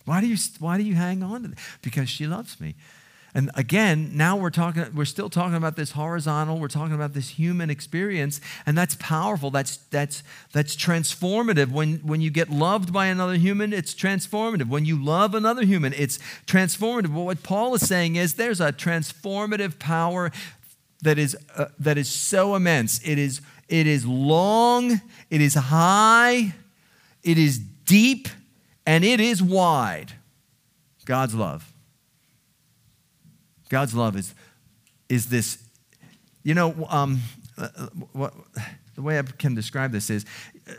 Why 0.04 0.20
do 0.20 0.26
you, 0.26 0.36
why 0.58 0.76
do 0.76 0.82
you 0.82 0.96
hang 0.96 1.22
on 1.22 1.44
to 1.44 1.52
it? 1.52 1.58
Because 1.80 2.08
she 2.08 2.26
loves 2.26 2.60
me." 2.60 2.74
And 3.36 3.50
again, 3.56 4.12
now 4.14 4.36
we're 4.36 4.50
talking, 4.50 4.86
we're 4.94 5.04
still 5.04 5.28
talking 5.28 5.56
about 5.56 5.74
this 5.74 5.90
horizontal, 5.90 6.60
we're 6.60 6.68
talking 6.68 6.94
about 6.94 7.14
this 7.14 7.30
human 7.30 7.68
experience, 7.68 8.40
and 8.64 8.78
that's 8.78 8.94
powerful. 8.94 9.50
That's 9.50 9.78
that's 9.90 10.22
that's 10.52 10.76
transformative. 10.76 11.72
When 11.72 11.96
when 12.04 12.20
you 12.20 12.30
get 12.30 12.48
loved 12.48 12.92
by 12.92 13.06
another 13.06 13.34
human, 13.34 13.72
it's 13.72 13.92
transformative. 13.92 14.68
When 14.68 14.84
you 14.84 15.02
love 15.02 15.34
another 15.34 15.64
human, 15.64 15.92
it's 15.94 16.20
transformative. 16.46 17.12
But 17.12 17.22
what 17.22 17.42
Paul 17.42 17.74
is 17.74 17.86
saying 17.86 18.14
is 18.14 18.34
there's 18.34 18.60
a 18.60 18.72
transformative 18.72 19.80
power 19.80 20.30
that 21.02 21.18
is 21.18 21.36
uh, 21.56 21.66
that 21.80 21.98
is 21.98 22.08
so 22.08 22.54
immense. 22.54 23.00
It 23.04 23.18
is 23.18 23.40
it 23.68 23.88
is 23.88 24.06
long, 24.06 25.00
it 25.28 25.40
is 25.40 25.54
high, 25.54 26.54
it 27.24 27.36
is 27.36 27.58
deep, 27.58 28.28
and 28.86 29.04
it 29.04 29.18
is 29.18 29.42
wide. 29.42 30.12
God's 31.04 31.34
love. 31.34 31.73
God's 33.68 33.94
love 33.94 34.16
is, 34.16 34.34
is 35.08 35.26
this, 35.26 35.58
you 36.42 36.54
know, 36.54 36.86
um, 36.88 37.20
uh, 37.56 37.68
uh, 37.76 37.86
what, 38.12 38.34
the 38.94 39.02
way 39.02 39.18
I 39.18 39.22
can 39.22 39.54
describe 39.54 39.92
this 39.92 40.10
is 40.10 40.24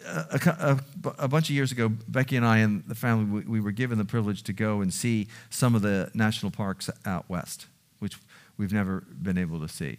a, 0.07 0.79
a, 1.03 1.13
a, 1.19 1.27
bunch 1.27 1.49
of 1.49 1.55
years 1.55 1.71
ago, 1.71 1.89
Becky 2.07 2.37
and 2.37 2.45
I 2.45 2.59
and 2.59 2.83
the 2.87 2.95
family, 2.95 3.25
we, 3.25 3.59
we, 3.59 3.59
were 3.59 3.71
given 3.71 3.97
the 3.97 4.05
privilege 4.05 4.43
to 4.43 4.53
go 4.53 4.81
and 4.81 4.93
see 4.93 5.27
some 5.49 5.75
of 5.75 5.81
the 5.81 6.11
national 6.13 6.51
parks 6.51 6.89
out 7.05 7.25
west, 7.29 7.67
which 7.99 8.17
we've 8.57 8.73
never 8.73 9.01
been 9.21 9.37
able 9.37 9.59
to 9.59 9.67
see. 9.67 9.97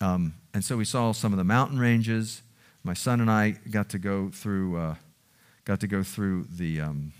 Um, 0.00 0.34
and 0.52 0.64
so 0.64 0.76
we 0.76 0.84
saw 0.84 1.12
some 1.12 1.32
of 1.32 1.38
the 1.38 1.44
mountain 1.44 1.78
ranges. 1.78 2.42
My 2.82 2.94
son 2.94 3.20
and 3.20 3.30
I 3.30 3.52
got 3.70 3.88
to 3.90 3.98
go 3.98 4.30
through, 4.30 4.76
uh, 4.76 4.94
got 5.64 5.80
to 5.80 5.86
go 5.86 6.02
through 6.02 6.46
the, 6.50 6.80
um, 6.80 7.12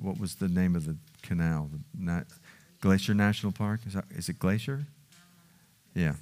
what 0.00 0.18
was 0.18 0.36
the 0.36 0.48
name 0.48 0.76
of 0.76 0.86
the 0.86 0.96
canal? 1.22 1.70
The 1.72 1.80
Na- 1.98 2.22
Glacier 2.80 3.14
National 3.14 3.52
Park? 3.52 3.80
Is, 3.86 3.94
that, 3.94 4.04
is 4.10 4.28
it 4.28 4.38
Glacier? 4.38 4.86
Yeah 5.94 6.14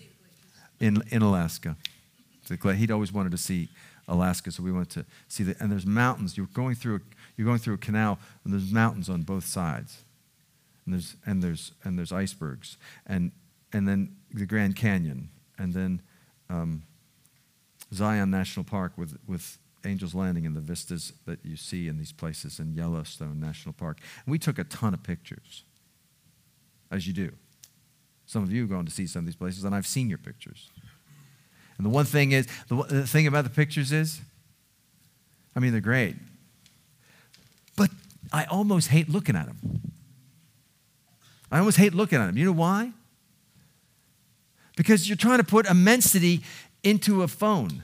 in, 0.81 1.03
in 1.11 1.23
Alaska. 1.23 1.77
He'd 2.49 2.91
always 2.91 3.13
wanted 3.13 3.33
to 3.33 3.39
see 3.39 3.69
Alaska, 4.07 4.51
so 4.51 4.63
we 4.63 4.71
went 4.71 4.91
to 4.91 5.07
see 5.29 5.45
the 5.45 5.57
and 5.61 5.73
there's 5.73 5.87
mountains. 5.87 6.37
You're 6.37 6.49
going 6.53 6.75
through 6.75 6.97
a, 6.97 7.01
you're 7.37 7.47
going 7.47 7.59
through 7.59 7.75
a 7.75 7.79
canal, 7.79 8.19
and 8.45 8.53
there's 8.53 8.71
mountains 8.71 9.09
on 9.09 9.23
both 9.23 9.47
sides, 9.47 10.03
and 10.85 10.93
there's 10.95 11.17
and 11.25 11.43
there's 11.43 11.73
and 11.85 11.99
there's 11.99 12.13
icebergs, 12.13 12.77
and 13.07 13.33
and 13.73 13.89
then 13.89 14.15
the 14.31 14.45
Grand 14.45 14.77
Canyon, 14.77 15.31
and 15.59 15.73
then 15.73 16.03
um, 16.51 16.83
Zion 17.95 18.31
National 18.31 18.65
Park 18.65 18.93
with 18.99 19.17
with 19.27 19.59
Angel's 19.85 20.15
Landing 20.15 20.47
and 20.47 20.57
the 20.57 20.61
vistas 20.61 21.13
that 21.27 21.39
you 21.45 21.57
see 21.57 21.89
in 21.89 21.99
these 21.99 22.13
places, 22.13 22.59
in 22.59 22.75
Yellowstone 22.75 23.41
National 23.41 23.73
Park. 23.73 23.99
And 24.25 24.33
we 24.33 24.39
took 24.39 24.59
a 24.59 24.65
ton 24.65 24.95
of 24.95 25.03
pictures, 25.03 25.65
as 26.91 27.07
you 27.07 27.13
do. 27.13 27.33
Some 28.27 28.43
of 28.43 28.53
you 28.53 28.65
are 28.65 28.69
going 28.69 28.87
to 28.87 28.93
see 28.93 29.07
some 29.07 29.21
of 29.21 29.27
these 29.27 29.37
places, 29.37 29.65
and 29.65 29.75
I've 29.75 29.87
seen 29.87 30.09
your 30.09 30.19
pictures. 30.19 30.71
And 31.77 31.85
the 31.85 31.91
one 31.91 32.05
thing 32.05 32.33
is, 32.33 32.47
the, 32.69 32.77
the 32.83 33.07
thing 33.07 33.27
about 33.27 33.45
the 33.45 33.51
pictures 33.51 33.93
is, 33.93 34.21
I 35.57 35.61
mean, 35.61 35.73
they're 35.73 35.81
great. 35.81 36.17
But 37.77 37.91
I 38.33 38.45
almost 38.45 38.89
hate 38.89 39.09
looking 39.09 39.37
at 39.37 39.47
them. 39.47 39.93
I 41.51 41.59
almost 41.59 41.77
hate 41.77 41.95
looking 41.95 42.19
at 42.19 42.27
them. 42.27 42.39
You 42.39 42.47
know 42.47 42.53
why? 42.53 42.93
Because 44.77 45.09
you're 45.09 45.17
trying 45.17 45.39
to 45.39 45.45
put 45.45 45.67
immensity 45.67 46.43
into 46.83 47.23
a 47.23 47.29
phone. 47.29 47.83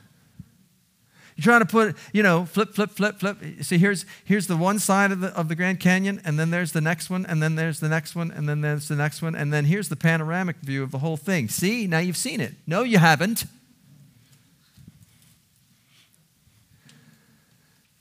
You're 1.40 1.54
trying 1.54 1.60
to 1.60 1.66
put, 1.66 1.96
you 2.12 2.22
know, 2.22 2.44
flip, 2.44 2.74
flip, 2.74 2.90
flip, 2.90 3.18
flip. 3.18 3.38
See, 3.62 3.78
here's, 3.78 4.04
here's 4.26 4.46
the 4.46 4.58
one 4.58 4.78
side 4.78 5.10
of 5.10 5.20
the, 5.20 5.28
of 5.28 5.48
the 5.48 5.54
Grand 5.54 5.80
Canyon, 5.80 6.20
and 6.22 6.38
then 6.38 6.50
there's 6.50 6.72
the 6.72 6.82
next 6.82 7.08
one, 7.08 7.24
and 7.24 7.42
then 7.42 7.54
there's 7.54 7.80
the 7.80 7.88
next 7.88 8.14
one, 8.14 8.30
and 8.30 8.46
then 8.46 8.60
there's 8.60 8.88
the 8.88 8.94
next 8.94 9.22
one, 9.22 9.34
and 9.34 9.50
then 9.50 9.64
here's 9.64 9.88
the 9.88 9.96
panoramic 9.96 10.56
view 10.56 10.82
of 10.82 10.90
the 10.90 10.98
whole 10.98 11.16
thing. 11.16 11.48
See, 11.48 11.86
now 11.86 11.98
you've 11.98 12.18
seen 12.18 12.42
it. 12.42 12.56
No, 12.66 12.82
you 12.82 12.98
haven't. 12.98 13.44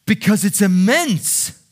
Because 0.06 0.44
it's 0.44 0.62
immense. 0.62 1.64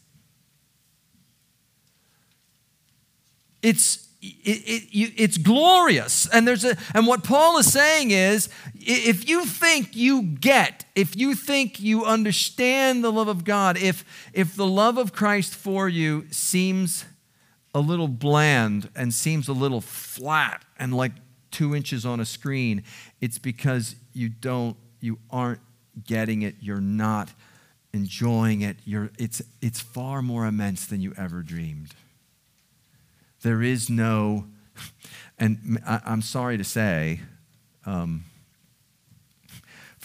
It's 3.61 4.06
it, 4.21 4.83
it, 4.91 5.13
it's 5.15 5.37
glorious. 5.37 6.27
And, 6.29 6.47
there's 6.47 6.65
a, 6.65 6.75
and 6.93 7.05
what 7.05 7.23
Paul 7.23 7.57
is 7.57 7.71
saying 7.71 8.11
is 8.11 8.49
if 8.75 9.29
you 9.29 9.45
think 9.45 9.95
you 9.95 10.23
get, 10.23 10.85
if 10.95 11.15
you 11.15 11.35
think 11.35 11.79
you 11.79 12.05
understand 12.05 13.03
the 13.03 13.11
love 13.11 13.27
of 13.27 13.43
God, 13.43 13.77
if, 13.77 14.03
if 14.33 14.55
the 14.55 14.65
love 14.65 14.97
of 14.97 15.13
Christ 15.13 15.53
for 15.53 15.87
you 15.87 16.25
seems 16.31 17.05
a 17.75 17.79
little 17.79 18.07
bland 18.07 18.89
and 18.95 19.13
seems 19.13 19.47
a 19.47 19.53
little 19.53 19.81
flat 19.81 20.63
and 20.79 20.95
like 20.95 21.11
two 21.51 21.75
inches 21.75 22.05
on 22.05 22.19
a 22.19 22.25
screen, 22.25 22.83
it's 23.21 23.37
because 23.37 23.95
you 24.13 24.29
don't, 24.29 24.75
you 24.99 25.19
aren't 25.29 25.61
getting 26.05 26.41
it, 26.41 26.55
you're 26.59 26.81
not 26.81 27.29
enjoying 27.93 28.61
it, 28.61 28.77
you're, 28.83 29.11
it's, 29.19 29.41
it's 29.61 29.79
far 29.79 30.21
more 30.21 30.45
immense 30.45 30.87
than 30.87 31.01
you 31.01 31.13
ever 31.17 31.43
dreamed. 31.43 31.93
There 33.41 33.61
is 33.61 33.89
no, 33.89 34.45
and 35.37 35.79
I, 35.85 36.01
am 36.05 36.21
sorry 36.21 36.57
to 36.57 36.63
say, 36.63 37.21
um, 37.85 38.25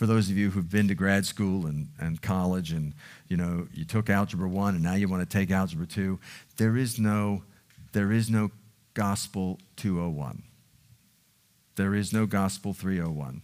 for 0.03 0.07
those 0.07 0.31
of 0.31 0.37
you 0.37 0.51
who've 0.51 0.69
been 0.69 0.89
to 0.89 0.95
grad 0.95 1.25
school 1.27 1.67
and, 1.67 1.89
and 1.99 2.21
college 2.21 2.73
and 2.73 2.93
you 3.29 3.37
know 3.37 3.69
you 3.73 3.85
took 3.85 4.11
algebra 4.11 4.49
1 4.49 4.75
and 4.75 4.83
now 4.83 4.95
you 4.95 5.07
want 5.09 5.23
to 5.23 5.39
take 5.39 5.51
algebra 5.51 5.87
2 5.87 6.19
there 6.57 6.77
is 6.77 6.99
no 6.99 7.45
there 7.93 8.11
is 8.11 8.29
no 8.29 8.51
gospel 8.95 9.61
201 9.77 10.43
there 11.77 11.95
is 11.95 12.13
no 12.13 12.27
gospel 12.27 12.73
301 12.73 13.43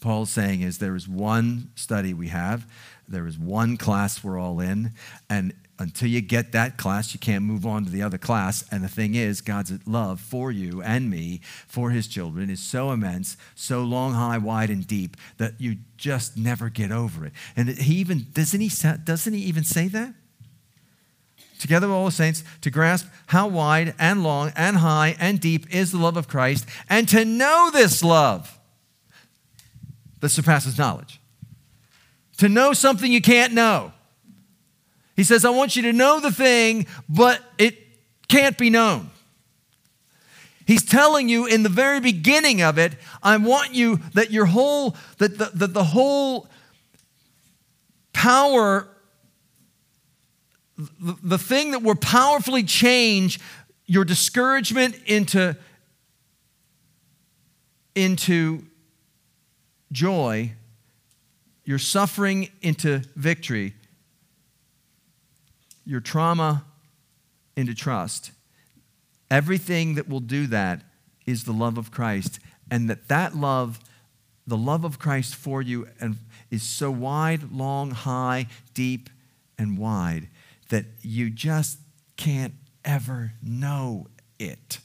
paul's 0.00 0.30
saying 0.30 0.60
is 0.60 0.78
there 0.78 0.94
is 0.94 1.08
one 1.08 1.72
study 1.74 2.14
we 2.14 2.28
have 2.28 2.64
there 3.10 3.26
is 3.26 3.38
one 3.38 3.76
class 3.76 4.24
we're 4.24 4.38
all 4.38 4.60
in 4.60 4.92
and 5.28 5.52
until 5.80 6.08
you 6.08 6.20
get 6.20 6.52
that 6.52 6.76
class, 6.76 7.14
you 7.14 7.18
can't 7.18 7.42
move 7.42 7.64
on 7.64 7.86
to 7.86 7.90
the 7.90 8.02
other 8.02 8.18
class. 8.18 8.62
And 8.70 8.84
the 8.84 8.88
thing 8.88 9.14
is, 9.14 9.40
God's 9.40 9.72
love 9.86 10.20
for 10.20 10.52
you 10.52 10.82
and 10.82 11.08
me, 11.08 11.40
for 11.66 11.90
his 11.90 12.06
children, 12.06 12.50
is 12.50 12.60
so 12.60 12.92
immense, 12.92 13.38
so 13.54 13.82
long, 13.82 14.12
high, 14.12 14.36
wide, 14.36 14.68
and 14.68 14.86
deep 14.86 15.16
that 15.38 15.58
you 15.58 15.76
just 15.96 16.36
never 16.36 16.68
get 16.68 16.92
over 16.92 17.24
it. 17.24 17.32
And 17.56 17.70
he 17.70 17.94
even, 17.94 18.26
doesn't 18.34 18.60
he, 18.60 18.70
doesn't 19.04 19.32
he 19.32 19.40
even 19.40 19.64
say 19.64 19.88
that? 19.88 20.12
Together 21.58 21.88
with 21.88 21.96
all 21.96 22.04
the 22.04 22.12
saints, 22.12 22.44
to 22.60 22.70
grasp 22.70 23.06
how 23.28 23.48
wide 23.48 23.94
and 23.98 24.22
long 24.22 24.52
and 24.56 24.76
high 24.76 25.16
and 25.18 25.40
deep 25.40 25.74
is 25.74 25.92
the 25.92 25.98
love 25.98 26.18
of 26.18 26.28
Christ, 26.28 26.66
and 26.90 27.08
to 27.08 27.24
know 27.24 27.70
this 27.72 28.04
love 28.04 28.58
that 30.20 30.28
surpasses 30.28 30.76
knowledge. 30.76 31.19
To 32.40 32.48
know 32.48 32.74
something 32.74 33.10
you 33.10 33.22
can't 33.22 33.54
know 33.54 33.92
he 35.20 35.24
says, 35.24 35.44
I 35.44 35.50
want 35.50 35.76
you 35.76 35.82
to 35.82 35.92
know 35.92 36.18
the 36.18 36.32
thing, 36.32 36.86
but 37.06 37.42
it 37.58 37.76
can't 38.28 38.56
be 38.56 38.70
known. 38.70 39.10
He's 40.64 40.82
telling 40.82 41.28
you 41.28 41.44
in 41.44 41.62
the 41.62 41.68
very 41.68 42.00
beginning 42.00 42.62
of 42.62 42.78
it, 42.78 42.94
I 43.22 43.36
want 43.36 43.74
you 43.74 44.00
that 44.14 44.30
your 44.30 44.46
whole, 44.46 44.96
that 45.18 45.36
the, 45.36 45.50
that 45.52 45.74
the 45.74 45.84
whole 45.84 46.48
power, 48.14 48.88
the, 50.78 51.16
the 51.22 51.38
thing 51.38 51.72
that 51.72 51.82
will 51.82 51.96
powerfully 51.96 52.62
change 52.62 53.40
your 53.84 54.06
discouragement 54.06 54.96
into, 55.04 55.54
into 57.94 58.64
joy, 59.92 60.54
your 61.70 61.78
suffering 61.78 62.48
into 62.62 63.00
victory, 63.14 63.74
your 65.84 66.00
trauma 66.00 66.64
into 67.54 67.72
trust. 67.72 68.32
Everything 69.30 69.94
that 69.94 70.08
will 70.08 70.18
do 70.18 70.48
that 70.48 70.82
is 71.26 71.44
the 71.44 71.52
love 71.52 71.78
of 71.78 71.92
Christ, 71.92 72.40
and 72.72 72.90
that 72.90 73.06
that 73.06 73.36
love, 73.36 73.78
the 74.48 74.56
love 74.56 74.84
of 74.84 74.98
Christ 74.98 75.36
for 75.36 75.62
you, 75.62 75.86
and 76.00 76.16
is 76.50 76.64
so 76.64 76.90
wide, 76.90 77.52
long, 77.52 77.92
high, 77.92 78.48
deep, 78.74 79.08
and 79.56 79.78
wide 79.78 80.26
that 80.70 80.86
you 81.02 81.30
just 81.30 81.78
can't 82.16 82.54
ever 82.84 83.34
know 83.40 84.08
it. 84.40 84.80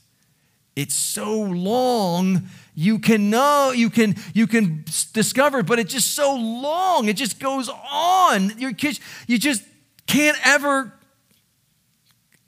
It's 0.76 0.96
so 0.96 1.40
long 1.40 2.50
you 2.74 3.00
can 3.00 3.30
know 3.30 3.72
you 3.72 3.90
can 3.90 4.16
you 4.34 4.48
can 4.48 4.84
discover 5.14 5.64
but 5.64 5.80
it's 5.80 5.94
just 5.94 6.14
so 6.14 6.36
long 6.36 7.08
it 7.08 7.16
just 7.16 7.40
goes 7.40 7.70
on 7.70 8.52
you 8.58 8.76
you 9.28 9.38
just 9.38 9.64
can't 10.08 10.38
ever 10.46 10.92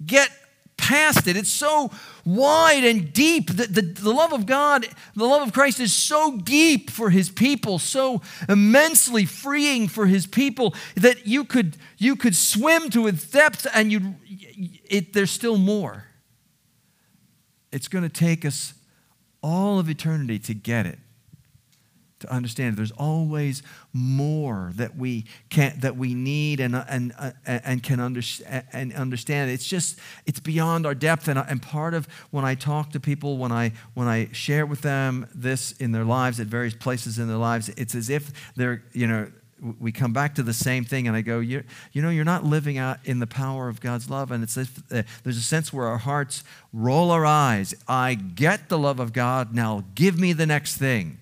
get 0.05 0.29
past 0.87 1.27
it. 1.27 1.35
It's 1.35 1.51
so 1.51 1.91
wide 2.23 2.83
and 2.83 3.11
deep. 3.11 3.47
The, 3.47 3.67
the, 3.67 3.81
the, 3.81 4.13
love 4.13 4.31
of 4.31 4.45
God, 4.45 4.87
the 5.15 5.25
love 5.25 5.45
of 5.45 5.53
Christ 5.53 5.79
is 5.79 5.93
so 5.93 6.37
deep 6.37 6.89
for 6.89 7.09
his 7.09 7.29
people, 7.29 7.77
so 7.79 8.21
immensely 8.47 9.25
freeing 9.25 9.87
for 9.87 10.05
his 10.05 10.25
people 10.25 10.73
that 10.95 11.27
you 11.27 11.43
could, 11.43 11.75
you 11.97 12.15
could 12.15 12.35
swim 12.35 12.89
to 12.91 13.07
its 13.07 13.29
depths 13.29 13.65
and 13.73 13.91
you 13.91 14.15
it, 14.85 15.13
there's 15.13 15.31
still 15.31 15.57
more. 15.57 16.06
It's 17.71 17.87
going 17.87 18.03
to 18.03 18.09
take 18.09 18.45
us 18.45 18.73
all 19.41 19.79
of 19.79 19.89
eternity 19.89 20.39
to 20.39 20.53
get 20.53 20.85
it 20.85 20.99
to 22.19 22.31
understand 22.33 22.77
there's 22.77 22.91
always 22.91 23.61
more 23.93 24.71
that 24.75 24.95
we 24.95 25.25
can 25.49 25.79
that 25.79 25.97
we 25.97 26.13
need 26.13 26.59
and 26.59 26.75
and 26.75 27.13
uh, 27.17 27.31
and 27.45 27.83
can 27.83 27.99
under, 27.99 28.21
and 28.73 28.93
understand. 28.93 29.51
It's 29.51 29.67
just 29.67 29.99
it's 30.25 30.39
beyond 30.39 30.85
our 30.85 30.95
depth. 30.95 31.27
And, 31.27 31.37
and 31.37 31.61
part 31.61 31.93
of 31.93 32.07
when 32.31 32.43
I 32.43 32.55
talk 32.55 32.91
to 32.91 32.99
people 32.99 33.37
when 33.37 33.51
I 33.51 33.73
when 33.93 34.07
I 34.07 34.29
share 34.31 34.65
with 34.65 34.81
them 34.81 35.27
this 35.33 35.73
in 35.73 35.91
their 35.91 36.05
lives 36.05 36.39
at 36.39 36.47
various 36.47 36.73
places 36.73 37.19
in 37.19 37.27
their 37.27 37.37
lives 37.37 37.69
it's 37.69 37.93
as 37.93 38.09
if 38.09 38.53
they're 38.55 38.83
you 38.93 39.07
know 39.07 39.31
we 39.79 39.91
come 39.91 40.13
back 40.13 40.35
to 40.35 40.43
the 40.43 40.53
same 40.53 40.83
thing, 40.83 41.07
and 41.07 41.15
I 41.15 41.21
go, 41.21 41.39
you, 41.39 41.63
you 41.91 42.01
know, 42.01 42.09
you're 42.09 42.25
not 42.25 42.43
living 42.43 42.77
out 42.77 42.99
in 43.05 43.19
the 43.19 43.27
power 43.27 43.69
of 43.69 43.81
God's 43.81 44.09
love. 44.09 44.31
And 44.31 44.43
it's 44.43 44.57
if, 44.57 44.77
uh, 44.91 45.03
there's 45.23 45.37
a 45.37 45.41
sense 45.41 45.73
where 45.73 45.87
our 45.87 45.97
hearts 45.97 46.43
roll 46.71 47.11
our 47.11 47.25
eyes. 47.25 47.73
I 47.87 48.13
get 48.13 48.69
the 48.69 48.77
love 48.77 48.99
of 48.99 49.13
God. 49.13 49.55
Now 49.55 49.83
give 49.95 50.19
me 50.19 50.33
the 50.33 50.45
next 50.45 50.77
thing. 50.77 51.17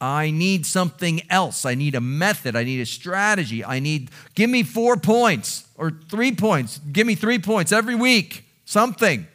I 0.00 0.30
need 0.30 0.64
something 0.64 1.20
else. 1.28 1.66
I 1.66 1.74
need 1.74 1.94
a 1.94 2.00
method. 2.00 2.56
I 2.56 2.64
need 2.64 2.80
a 2.80 2.86
strategy. 2.86 3.64
I 3.64 3.80
need, 3.80 4.10
give 4.34 4.48
me 4.48 4.62
four 4.62 4.96
points 4.96 5.68
or 5.76 5.90
three 6.08 6.34
points. 6.34 6.80
Give 6.90 7.06
me 7.06 7.14
three 7.14 7.38
points 7.38 7.70
every 7.70 7.94
week. 7.94 8.44
Something. 8.64 9.26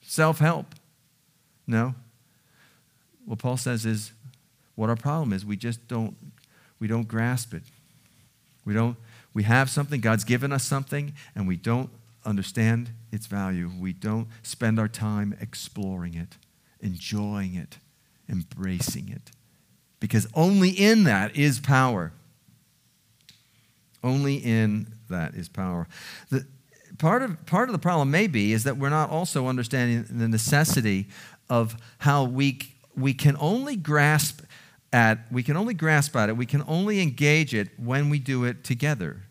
Self 0.00 0.38
help. 0.38 0.66
No. 1.66 1.94
What 3.26 3.38
Paul 3.38 3.56
says 3.56 3.84
is 3.84 4.12
what 4.82 4.90
our 4.90 4.96
problem 4.96 5.32
is 5.32 5.46
we 5.46 5.56
just 5.56 5.86
don't 5.86 6.16
we 6.80 6.88
don't 6.88 7.06
grasp 7.06 7.54
it. 7.54 7.62
We 8.64 8.74
don't 8.74 8.96
we 9.32 9.44
have 9.44 9.70
something, 9.70 10.00
God's 10.00 10.24
given 10.24 10.52
us 10.52 10.64
something, 10.64 11.12
and 11.36 11.46
we 11.46 11.56
don't 11.56 11.88
understand 12.24 12.90
its 13.12 13.26
value. 13.28 13.70
We 13.78 13.92
don't 13.92 14.26
spend 14.42 14.80
our 14.80 14.88
time 14.88 15.36
exploring 15.40 16.14
it, 16.14 16.36
enjoying 16.80 17.54
it, 17.54 17.78
embracing 18.28 19.08
it. 19.08 19.30
Because 20.00 20.26
only 20.34 20.70
in 20.70 21.04
that 21.04 21.36
is 21.36 21.60
power. 21.60 22.12
Only 24.02 24.38
in 24.38 24.94
that 25.08 25.34
is 25.34 25.48
power. 25.48 25.86
The, 26.28 26.44
part, 26.98 27.22
of, 27.22 27.46
part 27.46 27.68
of 27.68 27.72
the 27.72 27.78
problem 27.78 28.10
may 28.10 28.26
be 28.26 28.52
is 28.52 28.64
that 28.64 28.78
we're 28.78 28.90
not 28.90 29.10
also 29.10 29.46
understanding 29.46 30.04
the 30.10 30.26
necessity 30.26 31.06
of 31.48 31.76
how 31.98 32.24
we, 32.24 32.58
we 32.96 33.14
can 33.14 33.36
only 33.38 33.76
grasp 33.76 34.42
at 34.92 35.20
we 35.30 35.42
can 35.42 35.56
only 35.56 35.74
grasp 35.74 36.14
at 36.16 36.28
it 36.28 36.36
we 36.36 36.46
can 36.46 36.62
only 36.66 37.00
engage 37.00 37.54
it 37.54 37.68
when 37.78 38.10
we 38.10 38.18
do 38.18 38.44
it 38.44 38.62
together 38.64 39.22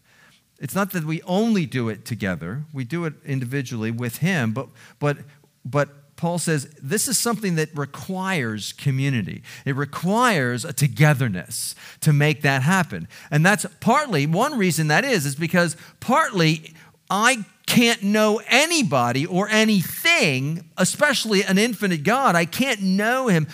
it's 0.60 0.76
not 0.76 0.92
that 0.92 1.06
we 1.06 1.22
only 1.24 1.66
do 1.66 1.90
it 1.90 2.06
together 2.06 2.64
we 2.74 2.84
do 2.84 3.06
it 3.06 3.14
individually 3.26 3.92
with 3.92 4.18
him 4.18 4.52
but 4.52 4.68
but 5.00 5.18
but 5.64 5.90
Paul 6.22 6.38
says 6.38 6.70
this 6.80 7.08
is 7.08 7.18
something 7.18 7.56
that 7.56 7.76
requires 7.76 8.74
community. 8.74 9.42
It 9.66 9.76
requires 9.76 10.64
a 10.64 10.72
togetherness 10.72 11.74
to 12.02 12.14
make 12.14 12.44
that 12.44 12.62
happen. 12.62 13.08
And 13.32 13.44
that's 13.44 13.66
partly, 13.80 14.28
one 14.28 14.56
reason 14.56 14.88
that 14.90 15.04
is, 15.04 15.26
is 15.26 15.36
because 15.36 15.76
partly 16.00 16.76
I 17.10 17.44
can't 17.66 18.04
know 18.04 18.40
anybody 18.48 19.26
or 19.26 19.50
anything, 19.50 20.70
especially 20.78 21.44
an 21.44 21.58
infinite 21.58 22.04
God. 22.04 22.36
I 22.36 22.46
can't 22.46 22.84
know 22.84 23.28
him 23.28 23.48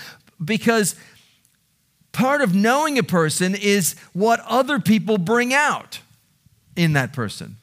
because 0.43 0.95
part 2.17 2.41
of 2.41 2.55
knowing 2.55 2.97
a 2.97 3.03
person 3.03 3.53
is 3.53 3.95
what 4.11 4.39
other 4.47 4.79
people 4.79 5.19
bring 5.19 5.53
out 5.53 5.99
in 6.75 6.93
that 6.93 7.13
person. 7.13 7.57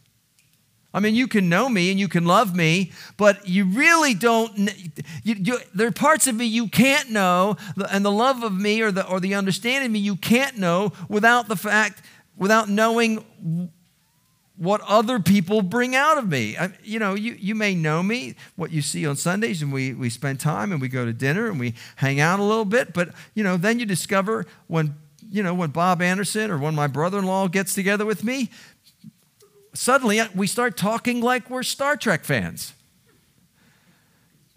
I 0.94 1.00
mean, 1.00 1.16
you 1.16 1.26
can 1.26 1.48
know 1.48 1.68
me 1.68 1.90
and 1.90 1.98
you 1.98 2.06
can 2.06 2.24
love 2.24 2.54
me, 2.54 2.92
but 3.16 3.48
you 3.48 3.64
really 3.64 4.14
don't. 4.14 4.56
You, 5.24 5.34
you, 5.34 5.58
there 5.74 5.88
are 5.88 5.92
parts 5.92 6.28
of 6.28 6.36
me 6.36 6.44
you 6.44 6.68
can't 6.68 7.10
know, 7.10 7.56
and 7.90 8.04
the 8.04 8.12
love 8.12 8.44
of 8.44 8.52
me 8.52 8.80
or 8.80 8.92
the, 8.92 9.04
or 9.04 9.18
the 9.18 9.34
understanding 9.34 9.86
of 9.86 9.92
me 9.92 9.98
you 9.98 10.14
can't 10.14 10.56
know 10.56 10.92
without 11.08 11.48
the 11.48 11.56
fact, 11.56 12.02
without 12.36 12.68
knowing 12.68 13.24
what 14.56 14.80
other 14.82 15.18
people 15.18 15.62
bring 15.62 15.96
out 15.96 16.16
of 16.16 16.28
me. 16.28 16.56
I, 16.56 16.70
you 16.82 16.98
know, 16.98 17.14
you, 17.14 17.36
you 17.38 17.54
may 17.54 17.74
know 17.74 18.02
me, 18.02 18.36
what 18.54 18.70
you 18.70 18.82
see 18.82 19.06
on 19.06 19.16
Sundays, 19.16 19.62
and 19.62 19.72
we, 19.72 19.94
we 19.94 20.08
spend 20.08 20.38
time 20.38 20.70
and 20.70 20.80
we 20.80 20.88
go 20.88 21.04
to 21.04 21.12
dinner 21.12 21.48
and 21.48 21.58
we 21.58 21.74
hang 21.96 22.20
out 22.20 22.38
a 22.38 22.42
little 22.44 22.64
bit, 22.64 22.92
but, 22.92 23.10
you 23.34 23.42
know, 23.42 23.56
then 23.56 23.80
you 23.80 23.86
discover 23.86 24.46
when, 24.68 24.94
you 25.28 25.42
know, 25.42 25.54
when 25.54 25.70
Bob 25.70 26.00
Anderson 26.00 26.50
or 26.50 26.58
when 26.58 26.74
my 26.74 26.86
brother 26.86 27.18
in 27.18 27.24
law 27.24 27.48
gets 27.48 27.74
together 27.74 28.06
with 28.06 28.22
me, 28.22 28.48
suddenly 29.72 30.20
uh, 30.20 30.28
we 30.34 30.46
start 30.46 30.76
talking 30.76 31.20
like 31.20 31.50
we're 31.50 31.64
Star 31.64 31.96
Trek 31.96 32.24
fans. 32.24 32.74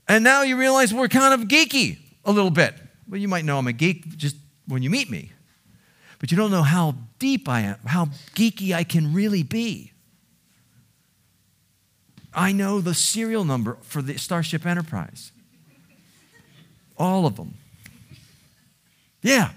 And 0.07 0.23
now 0.23 0.43
you 0.43 0.57
realize 0.57 0.93
we're 0.93 1.07
kind 1.07 1.33
of 1.33 1.47
geeky 1.47 1.97
a 2.23 2.31
little 2.31 2.51
bit. 2.51 2.75
Well, 3.09 3.19
you 3.19 3.27
might 3.27 3.45
know 3.45 3.57
I'm 3.57 3.67
a 3.67 3.73
geek 3.73 4.15
just 4.15 4.35
when 4.67 4.83
you 4.83 4.89
meet 4.89 5.09
me. 5.09 5.31
But 6.19 6.31
you 6.31 6.37
don't 6.37 6.51
know 6.51 6.63
how 6.63 6.95
deep 7.19 7.47
I 7.47 7.61
am, 7.61 7.77
how 7.85 8.05
geeky 8.35 8.73
I 8.73 8.83
can 8.83 9.13
really 9.13 9.43
be. 9.43 9.93
I 12.33 12.51
know 12.51 12.81
the 12.81 12.93
serial 12.93 13.43
number 13.43 13.77
for 13.81 14.01
the 14.01 14.17
Starship 14.17 14.65
Enterprise. 14.65 15.31
All 16.97 17.25
of 17.25 17.35
them. 17.35 17.55
Yeah. 19.21 19.51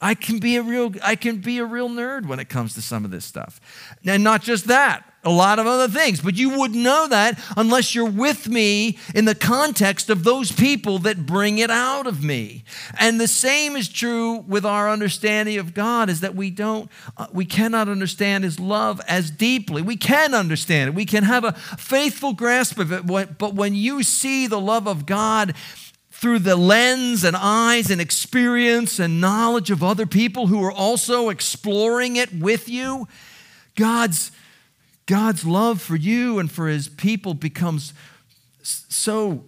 I 0.00 0.14
can 0.14 0.38
be 0.38 0.56
a 0.56 0.62
real 0.62 0.94
I 1.02 1.14
can 1.14 1.38
be 1.38 1.58
a 1.58 1.64
real 1.64 1.90
nerd 1.90 2.26
when 2.26 2.40
it 2.40 2.48
comes 2.48 2.74
to 2.74 2.82
some 2.82 3.04
of 3.04 3.10
this 3.10 3.24
stuff. 3.24 3.60
And 4.04 4.24
not 4.24 4.42
just 4.42 4.66
that, 4.68 5.09
a 5.22 5.30
lot 5.30 5.58
of 5.58 5.66
other 5.66 5.88
things, 5.88 6.20
but 6.20 6.36
you 6.36 6.58
wouldn't 6.58 6.82
know 6.82 7.06
that 7.08 7.38
unless 7.56 7.94
you're 7.94 8.08
with 8.08 8.48
me 8.48 8.98
in 9.14 9.26
the 9.26 9.34
context 9.34 10.08
of 10.08 10.24
those 10.24 10.50
people 10.50 10.98
that 11.00 11.26
bring 11.26 11.58
it 11.58 11.70
out 11.70 12.06
of 12.06 12.24
me. 12.24 12.64
And 12.98 13.20
the 13.20 13.28
same 13.28 13.76
is 13.76 13.88
true 13.88 14.36
with 14.36 14.64
our 14.64 14.88
understanding 14.88 15.58
of 15.58 15.74
God 15.74 16.08
is 16.08 16.20
that 16.20 16.34
we 16.34 16.50
don't 16.50 16.90
uh, 17.16 17.26
we 17.32 17.44
cannot 17.44 17.88
understand 17.88 18.44
his 18.44 18.58
love 18.58 19.00
as 19.06 19.30
deeply. 19.30 19.82
We 19.82 19.96
can 19.96 20.34
understand 20.34 20.88
it. 20.88 20.94
We 20.94 21.04
can 21.04 21.24
have 21.24 21.44
a 21.44 21.52
faithful 21.52 22.32
grasp 22.32 22.78
of 22.78 22.92
it, 22.92 23.06
but 23.38 23.54
when 23.54 23.74
you 23.74 24.02
see 24.02 24.46
the 24.46 24.60
love 24.60 24.86
of 24.86 25.04
God 25.04 25.54
through 26.10 26.38
the 26.40 26.56
lens 26.56 27.24
and 27.24 27.34
eyes 27.34 27.90
and 27.90 28.00
experience 28.00 28.98
and 28.98 29.20
knowledge 29.20 29.70
of 29.70 29.82
other 29.82 30.04
people 30.04 30.48
who 30.48 30.62
are 30.62 30.72
also 30.72 31.30
exploring 31.30 32.16
it 32.16 32.32
with 32.34 32.68
you, 32.68 33.08
God's, 33.74 34.30
God's 35.10 35.44
love 35.44 35.82
for 35.82 35.96
you 35.96 36.38
and 36.38 36.48
for 36.48 36.68
his 36.68 36.88
people 36.88 37.34
becomes 37.34 37.92
so 38.62 39.42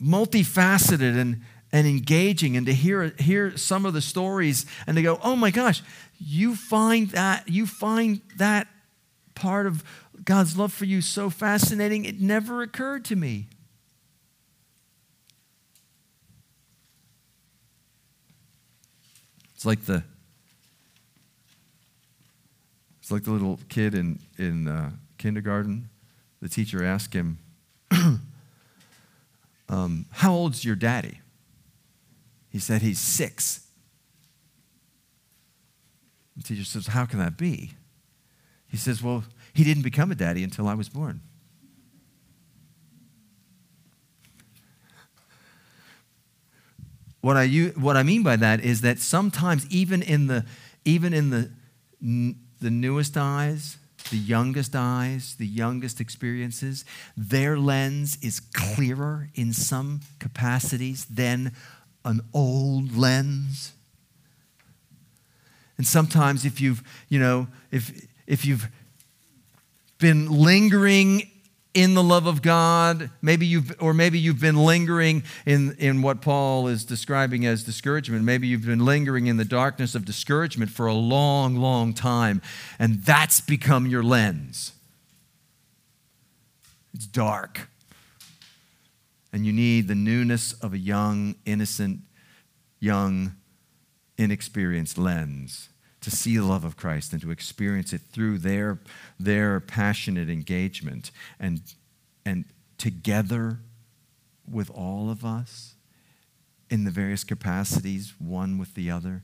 multifaceted 0.00 1.18
and, 1.20 1.40
and 1.72 1.84
engaging. 1.84 2.56
And 2.56 2.64
to 2.66 2.72
hear, 2.72 3.12
hear 3.18 3.56
some 3.56 3.86
of 3.86 3.92
the 3.92 4.00
stories 4.00 4.66
and 4.86 4.96
to 4.96 5.02
go, 5.02 5.18
oh 5.20 5.34
my 5.34 5.50
gosh, 5.50 5.82
you 6.20 6.54
find 6.54 7.10
that, 7.10 7.48
you 7.48 7.66
find 7.66 8.20
that 8.36 8.68
part 9.34 9.66
of 9.66 9.82
God's 10.24 10.56
love 10.56 10.72
for 10.72 10.84
you 10.84 11.00
so 11.00 11.28
fascinating, 11.28 12.04
it 12.04 12.20
never 12.20 12.62
occurred 12.62 13.04
to 13.06 13.16
me. 13.16 13.48
It's 19.56 19.66
like 19.66 19.86
the 19.86 20.04
it's 23.04 23.10
like 23.10 23.24
the 23.24 23.32
little 23.32 23.60
kid 23.68 23.92
in 23.92 24.18
in 24.38 24.66
uh, 24.66 24.90
kindergarten. 25.18 25.90
The 26.40 26.48
teacher 26.48 26.82
asked 26.82 27.12
him, 27.12 27.38
um, 29.68 30.06
"How 30.10 30.32
old's 30.32 30.64
your 30.64 30.74
daddy?" 30.74 31.20
He 32.48 32.58
said, 32.58 32.80
"He's 32.80 32.98
six. 32.98 33.66
The 36.34 36.44
teacher 36.44 36.64
says, 36.64 36.86
"How 36.86 37.04
can 37.04 37.18
that 37.18 37.36
be?" 37.36 37.74
He 38.68 38.78
says, 38.78 39.02
"Well, 39.02 39.24
he 39.52 39.64
didn't 39.64 39.82
become 39.82 40.10
a 40.10 40.14
daddy 40.14 40.42
until 40.42 40.66
I 40.66 40.72
was 40.72 40.88
born." 40.88 41.20
What 47.20 47.36
I, 47.36 47.48
what 47.48 47.98
I 47.98 48.02
mean 48.02 48.22
by 48.22 48.36
that 48.36 48.64
is 48.64 48.80
that 48.80 48.98
sometimes, 48.98 49.66
even 49.68 50.00
in 50.00 50.26
the, 50.26 50.46
even 50.86 51.12
in 51.12 51.28
the, 51.28 51.50
the 52.64 52.70
newest 52.70 53.18
eyes, 53.18 53.76
the 54.10 54.16
youngest 54.16 54.74
eyes, 54.74 55.36
the 55.38 55.46
youngest 55.46 56.00
experiences, 56.00 56.86
their 57.14 57.58
lens 57.58 58.16
is 58.22 58.40
clearer 58.40 59.28
in 59.34 59.52
some 59.52 60.00
capacities 60.18 61.04
than 61.04 61.52
an 62.06 62.22
old 62.32 62.96
lens. 62.96 63.72
And 65.76 65.86
sometimes 65.86 66.46
if 66.46 66.58
you've, 66.58 66.82
you 67.10 67.18
know, 67.18 67.48
if 67.70 68.06
if 68.26 68.46
you've 68.46 68.66
been 69.98 70.30
lingering 70.30 71.30
in 71.74 71.94
the 71.94 72.02
love 72.02 72.26
of 72.26 72.40
God. 72.40 73.10
Maybe 73.20 73.46
you've, 73.46 73.74
or 73.80 73.92
maybe 73.92 74.18
you've 74.18 74.40
been 74.40 74.56
lingering 74.56 75.24
in, 75.44 75.76
in 75.78 76.02
what 76.02 76.22
Paul 76.22 76.68
is 76.68 76.84
describing 76.84 77.44
as 77.44 77.64
discouragement. 77.64 78.24
Maybe 78.24 78.46
you've 78.46 78.64
been 78.64 78.84
lingering 78.84 79.26
in 79.26 79.36
the 79.36 79.44
darkness 79.44 79.94
of 79.94 80.04
discouragement 80.04 80.70
for 80.70 80.86
a 80.86 80.94
long, 80.94 81.56
long 81.56 81.92
time, 81.92 82.40
and 82.78 83.02
that's 83.02 83.40
become 83.40 83.86
your 83.86 84.04
lens. 84.04 84.72
It's 86.94 87.06
dark. 87.06 87.68
And 89.32 89.44
you 89.44 89.52
need 89.52 89.88
the 89.88 89.96
newness 89.96 90.52
of 90.52 90.72
a 90.72 90.78
young, 90.78 91.34
innocent, 91.44 92.00
young, 92.78 93.34
inexperienced 94.16 94.96
lens 94.96 95.70
to 96.04 96.10
see 96.10 96.36
the 96.36 96.44
love 96.44 96.64
of 96.64 96.76
Christ 96.76 97.12
and 97.12 97.22
to 97.22 97.30
experience 97.30 97.92
it 97.92 98.02
through 98.12 98.38
their, 98.38 98.78
their 99.18 99.58
passionate 99.58 100.28
engagement. 100.28 101.10
And, 101.40 101.62
and 102.26 102.44
together 102.76 103.60
with 104.50 104.70
all 104.70 105.10
of 105.10 105.24
us 105.24 105.74
in 106.68 106.84
the 106.84 106.90
various 106.90 107.24
capacities, 107.24 108.14
one 108.18 108.58
with 108.58 108.74
the 108.74 108.90
other, 108.90 109.22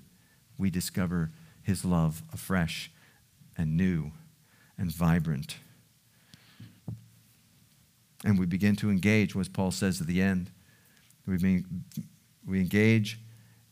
we 0.57 0.71
discover 0.71 1.31
his 1.63 1.85
love 1.85 2.23
afresh 2.33 2.91
and 3.57 3.77
new 3.77 4.13
and 4.79 4.91
vibrant. 4.91 5.57
And 8.25 8.39
we 8.39 8.47
begin 8.47 8.75
to 8.77 8.91
engage, 8.91 9.35
what 9.35 9.53
Paul 9.53 9.71
says 9.71 10.01
at 10.01 10.07
the 10.07 10.23
end. 10.23 10.51
We, 11.27 11.65
we 12.47 12.61
engage 12.61 13.19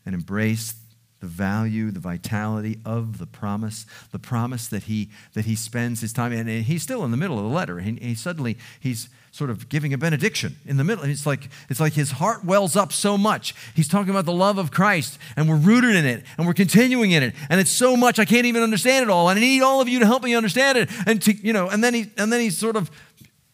and 0.05 0.13
embrace 0.13 0.75
the 1.19 1.27
value, 1.27 1.91
the 1.91 1.99
vitality 1.99 2.79
of 2.85 3.17
the 3.17 3.25
promise, 3.25 3.85
the 4.11 4.19
promise 4.19 4.67
that 4.67 4.83
he, 4.83 5.09
that 5.33 5.45
he 5.45 5.55
spends 5.55 6.01
his 6.01 6.13
time 6.13 6.31
in. 6.31 6.47
And 6.47 6.63
he's 6.63 6.83
still 6.83 7.03
in 7.03 7.11
the 7.11 7.17
middle 7.17 7.37
of 7.37 7.43
the 7.43 7.49
letter. 7.49 7.79
He, 7.79 7.93
he 7.93 8.15
suddenly, 8.15 8.57
he's 8.79 9.09
sort 9.31 9.49
of 9.49 9.69
giving 9.69 9.93
a 9.93 9.97
benediction 9.97 10.55
in 10.65 10.77
the 10.77 10.83
middle. 10.83 11.03
It's 11.03 11.25
like, 11.25 11.49
it's 11.69 11.79
like 11.79 11.93
his 11.93 12.11
heart 12.11 12.43
wells 12.43 12.75
up 12.75 12.91
so 12.91 13.17
much. 13.17 13.53
He's 13.75 13.87
talking 13.87 14.09
about 14.09 14.25
the 14.25 14.33
love 14.33 14.57
of 14.57 14.71
Christ, 14.71 15.19
and 15.35 15.47
we're 15.47 15.55
rooted 15.55 15.95
in 15.95 16.05
it, 16.05 16.23
and 16.37 16.47
we're 16.47 16.53
continuing 16.53 17.11
in 17.11 17.21
it. 17.21 17.35
And 17.49 17.59
it's 17.59 17.69
so 17.69 17.95
much, 17.95 18.17
I 18.17 18.25
can't 18.25 18.45
even 18.45 18.63
understand 18.63 19.03
it 19.03 19.09
all. 19.09 19.29
And 19.29 19.37
I 19.37 19.41
need 19.41 19.61
all 19.61 19.81
of 19.81 19.89
you 19.89 19.99
to 19.99 20.05
help 20.05 20.23
me 20.23 20.35
understand 20.35 20.77
it. 20.77 20.89
And, 21.05 21.21
to, 21.23 21.33
you 21.33 21.53
know, 21.53 21.69
and, 21.69 21.83
then, 21.83 21.93
he, 21.93 22.11
and 22.17 22.33
then 22.33 22.39
he's 22.41 22.57
sort 22.57 22.75
of 22.75 22.89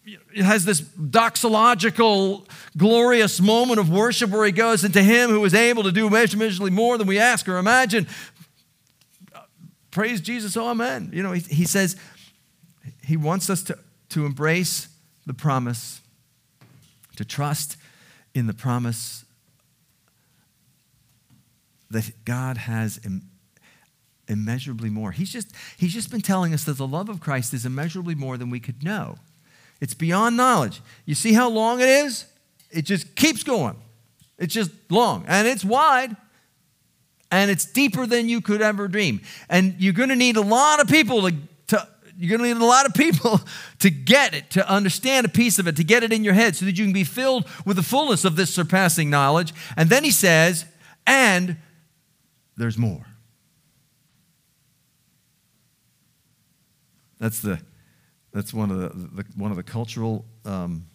it 0.06 0.44
has 0.44 0.66
this 0.66 0.82
doxological, 0.82 2.48
glorious 2.78 3.42
moment 3.42 3.80
of 3.80 3.90
worship 3.90 4.30
where 4.30 4.46
he 4.46 4.52
goes, 4.52 4.84
into 4.84 5.02
him 5.02 5.30
who 5.30 5.44
is 5.46 5.54
able 5.54 5.84
to 5.84 5.92
do 5.92 6.08
immeasurably 6.08 6.70
more 6.70 6.98
than 6.98 7.08
we 7.08 7.18
ask 7.18 7.48
or 7.48 7.58
imagine. 7.58 8.08
Praise 9.90 10.22
Jesus, 10.22 10.56
oh, 10.58 10.68
amen. 10.70 11.10
You 11.14 11.24
know, 11.24 11.32
he, 11.32 11.42
he 11.42 11.66
says 11.66 11.96
he 13.04 13.18
wants 13.18 13.50
us 13.50 13.64
to, 13.64 13.80
to 14.10 14.26
embrace 14.26 14.90
the 15.26 15.34
promise, 15.34 16.02
to 17.16 17.26
trust 17.26 17.78
in 18.34 18.46
the 18.48 18.54
promise 18.54 19.26
that 21.90 22.12
God 22.26 22.58
has 22.58 23.00
Im- 23.06 23.30
immeasurably 24.28 24.90
more. 24.90 25.12
He's 25.12 25.32
just, 25.32 25.52
he's 25.78 25.94
just 25.94 26.12
been 26.12 26.22
telling 26.22 26.54
us 26.54 26.64
that 26.66 26.78
the 26.78 26.88
love 26.88 27.10
of 27.10 27.20
Christ 27.20 27.54
is 27.54 27.66
immeasurably 27.66 28.16
more 28.16 28.38
than 28.38 28.50
we 28.50 28.60
could 28.60 28.84
know. 28.84 29.18
It's 29.82 29.94
beyond 29.94 30.38
knowledge. 30.38 30.82
You 31.06 31.16
see 31.16 31.34
how 31.34 31.50
long 31.50 31.82
it 31.82 31.90
is? 31.90 32.26
It 32.72 32.84
just 32.84 33.16
keeps 33.16 33.44
going. 33.44 33.76
It's 34.38 34.54
just 34.54 34.72
long 34.90 35.26
and 35.28 35.48
it's 35.48 35.64
wide 35.64 36.16
and 37.32 37.50
it's 37.50 37.66
deeper 37.66 38.06
than 38.06 38.30
you 38.30 38.42
could 38.42 38.62
ever 38.62 38.88
dream. 38.88 39.22
And 39.50 39.76
you're 39.78 39.94
going 39.94 40.10
to 40.10 40.16
need 40.16 40.38
a 40.38 40.42
lot 40.42 40.82
of 40.82 40.88
people 40.88 41.22
to, 41.24 41.36
to 41.68 41.88
you're 42.18 42.38
going 42.38 42.48
to 42.50 42.54
need 42.54 42.62
a 42.62 42.66
lot 42.66 42.86
of 42.86 42.94
people 42.94 43.42
to 43.80 43.90
get 43.90 44.34
it, 44.34 44.50
to 44.52 44.70
understand 44.70 45.26
a 45.26 45.30
piece 45.30 45.60
of 45.60 45.68
it, 45.68 45.76
to 45.78 45.84
get 45.84 46.04
it 46.04 46.14
in 46.14 46.24
your 46.24 46.34
head 46.34 46.56
so 46.56 46.66
that 46.66 46.78
you 46.78 46.86
can 46.86 46.94
be 46.94 47.04
filled 47.04 47.48
with 47.66 47.78
the 47.78 47.84
fullness 47.84 48.26
of 48.26 48.36
this 48.36 48.54
surpassing 48.54 49.10
knowledge. 49.10 49.54
And 49.76 49.90
then 49.90 50.04
he 50.04 50.12
says, 50.12 50.66
and 51.08 51.58
there's 52.58 52.78
more. 52.78 53.06
That's 57.20 57.40
the 57.40 57.60
that's 58.36 58.54
one 58.54 58.70
of 58.70 58.80
the, 58.80 58.90
the 59.24 59.26
one 59.38 59.50
of 59.50 59.58
the 59.58 59.64
cultural 59.64 60.26
um, 60.44 60.86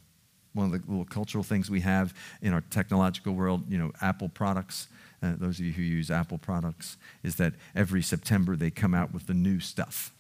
one 0.53 0.66
of 0.66 0.72
the 0.72 0.90
little 0.90 1.07
cultural 1.07 1.42
things 1.42 1.70
we 1.70 1.81
have 1.81 2.12
in 2.42 2.53
our 2.53 2.61
technological 2.61 3.33
world. 3.33 3.64
You 3.68 3.79
know, 3.79 3.92
Apple 4.00 4.29
products. 4.29 4.88
Uh, 5.22 5.35
those 5.37 5.59
of 5.59 5.66
you 5.66 5.72
who 5.72 5.83
use 5.83 6.11
Apple 6.11 6.38
products, 6.38 6.96
is 7.22 7.37
that 7.37 7.53
every 7.74 8.00
September 8.00 8.57
they 8.57 8.70
come 8.70 8.94
out 8.94 9.12
with 9.12 9.26
the 9.26 9.35
new 9.35 9.61
stuff. 9.61 10.12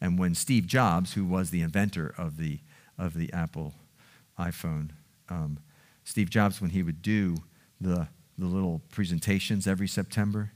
And 0.00 0.18
when 0.18 0.34
Steve 0.34 0.66
Jobs, 0.66 1.12
who 1.12 1.24
was 1.24 1.50
the 1.50 1.60
inventor 1.60 2.14
of 2.18 2.36
the 2.36 2.60
of 2.98 3.14
the 3.14 3.32
Apple 3.32 3.74
iPhone, 4.38 4.90
um, 5.28 5.58
Steve 6.04 6.30
Jobs, 6.30 6.60
when 6.60 6.70
he 6.70 6.82
would 6.82 7.02
do 7.02 7.36
the 7.80 8.08
the 8.38 8.46
little 8.46 8.80
presentations 8.90 9.66
every 9.66 9.88
September, 9.88 10.52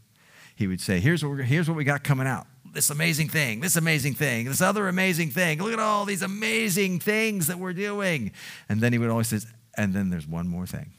he 0.55 0.67
would 0.67 0.81
say, 0.81 1.01
"Here's 1.01 1.25
what 1.25 1.45
here's 1.45 1.69
what 1.69 1.77
we 1.77 1.85
got 1.85 2.05
coming 2.05 2.27
out." 2.27 2.47
This 2.73 2.91
amazing 2.91 3.29
thing, 3.29 3.61
this 3.61 3.77
amazing 3.77 4.15
thing, 4.15 4.47
this 4.47 4.61
other 4.61 4.89
amazing 4.89 5.31
thing. 5.31 5.63
Look 5.63 5.73
at 5.73 5.79
all 5.79 6.05
these 6.05 6.23
amazing 6.23 7.01
things 7.01 7.47
that 7.47 7.59
we're 7.59 7.73
doing. 7.73 8.33
And 8.69 8.81
then 8.81 8.93
he 8.93 8.99
would 8.99 9.11
always 9.11 9.29
say, 9.29 9.39
and 9.77 9.95
then 9.95 10.11
there's 10.11 10.27
one 10.27 10.49
more 10.49 10.67
thing. 10.67 10.93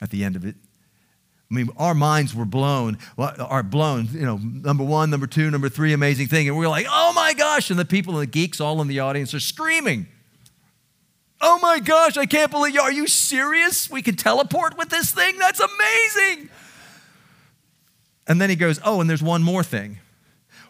At 0.00 0.10
the 0.10 0.24
end 0.24 0.36
of 0.36 0.44
it, 0.44 0.56
I 1.50 1.54
mean, 1.54 1.68
our 1.76 1.94
minds 1.94 2.34
were 2.34 2.44
blown, 2.44 2.98
are 3.16 3.62
blown, 3.62 4.08
you 4.10 4.24
know, 4.24 4.36
number 4.36 4.82
one, 4.82 5.10
number 5.10 5.28
two, 5.28 5.50
number 5.50 5.68
three, 5.68 5.92
amazing 5.92 6.26
thing. 6.26 6.48
And 6.48 6.56
we 6.56 6.66
we're 6.66 6.70
like, 6.70 6.86
oh 6.90 7.12
my 7.14 7.34
gosh. 7.34 7.70
And 7.70 7.78
the 7.78 7.84
people 7.84 8.14
and 8.14 8.22
the 8.22 8.26
geeks 8.26 8.60
all 8.60 8.82
in 8.82 8.88
the 8.88 9.00
audience 9.00 9.32
are 9.32 9.40
screaming. 9.40 10.08
Oh 11.40 11.58
my 11.60 11.78
gosh, 11.78 12.16
I 12.16 12.26
can't 12.26 12.50
believe 12.50 12.74
you. 12.74 12.80
Are 12.80 12.92
you 12.92 13.06
serious? 13.06 13.88
We 13.88 14.02
can 14.02 14.16
teleport 14.16 14.76
with 14.76 14.88
this 14.88 15.12
thing? 15.12 15.38
That's 15.38 15.60
amazing. 15.60 16.50
And 18.26 18.40
then 18.40 18.50
he 18.50 18.56
goes, 18.56 18.80
oh, 18.84 19.00
and 19.00 19.08
there's 19.08 19.22
one 19.22 19.42
more 19.42 19.62
thing. 19.62 19.98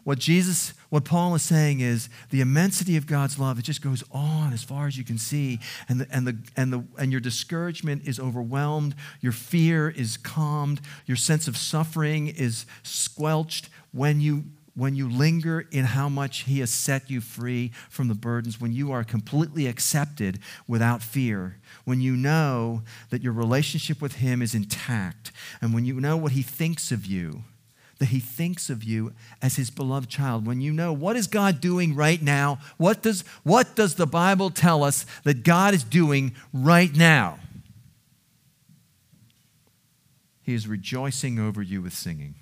What 0.06 0.20
Jesus, 0.20 0.72
what 0.88 1.04
Paul 1.04 1.34
is 1.34 1.42
saying 1.42 1.80
is 1.80 2.08
the 2.30 2.40
immensity 2.40 2.96
of 2.96 3.08
God's 3.08 3.40
love, 3.40 3.58
it 3.58 3.62
just 3.62 3.82
goes 3.82 4.04
on 4.12 4.52
as 4.52 4.62
far 4.62 4.86
as 4.86 4.96
you 4.96 5.02
can 5.02 5.18
see. 5.18 5.58
And, 5.88 6.00
the, 6.00 6.06
and, 6.12 6.28
the, 6.28 6.36
and, 6.56 6.72
the, 6.72 6.84
and 6.96 7.10
your 7.10 7.20
discouragement 7.20 8.06
is 8.06 8.20
overwhelmed, 8.20 8.94
your 9.20 9.32
fear 9.32 9.90
is 9.90 10.16
calmed, 10.16 10.80
your 11.06 11.16
sense 11.16 11.48
of 11.48 11.56
suffering 11.56 12.28
is 12.28 12.66
squelched 12.84 13.68
when 13.90 14.20
you 14.20 14.44
when 14.76 14.94
you 14.94 15.08
linger 15.08 15.66
in 15.72 15.86
how 15.86 16.08
much 16.08 16.42
He 16.42 16.60
has 16.60 16.70
set 16.70 17.10
you 17.10 17.20
free 17.20 17.72
from 17.88 18.06
the 18.06 18.14
burdens, 18.14 18.60
when 18.60 18.74
you 18.74 18.92
are 18.92 19.02
completely 19.02 19.66
accepted 19.66 20.38
without 20.68 21.02
fear, 21.02 21.56
when 21.84 22.02
you 22.02 22.14
know 22.14 22.82
that 23.08 23.22
your 23.22 23.32
relationship 23.32 24.02
with 24.02 24.16
Him 24.16 24.40
is 24.40 24.54
intact, 24.54 25.32
and 25.62 25.74
when 25.74 25.86
you 25.86 25.98
know 25.98 26.16
what 26.16 26.32
He 26.32 26.42
thinks 26.42 26.92
of 26.92 27.06
you, 27.06 27.42
that 27.98 28.06
he 28.06 28.20
thinks 28.20 28.68
of 28.68 28.84
you 28.84 29.12
as 29.40 29.56
his 29.56 29.70
beloved 29.70 30.10
child. 30.10 30.46
When 30.46 30.60
you 30.60 30.72
know 30.72 30.92
what 30.92 31.16
is 31.16 31.26
God 31.26 31.60
doing 31.60 31.94
right 31.94 32.20
now? 32.20 32.58
What 32.76 33.02
does, 33.02 33.22
what 33.42 33.74
does 33.74 33.94
the 33.94 34.06
Bible 34.06 34.50
tell 34.50 34.84
us 34.84 35.06
that 35.24 35.44
God 35.44 35.72
is 35.72 35.82
doing 35.82 36.34
right 36.52 36.94
now? 36.94 37.38
He 40.42 40.54
is 40.54 40.68
rejoicing 40.68 41.38
over 41.38 41.62
you 41.62 41.82
with 41.82 41.94
singing. 41.94 42.34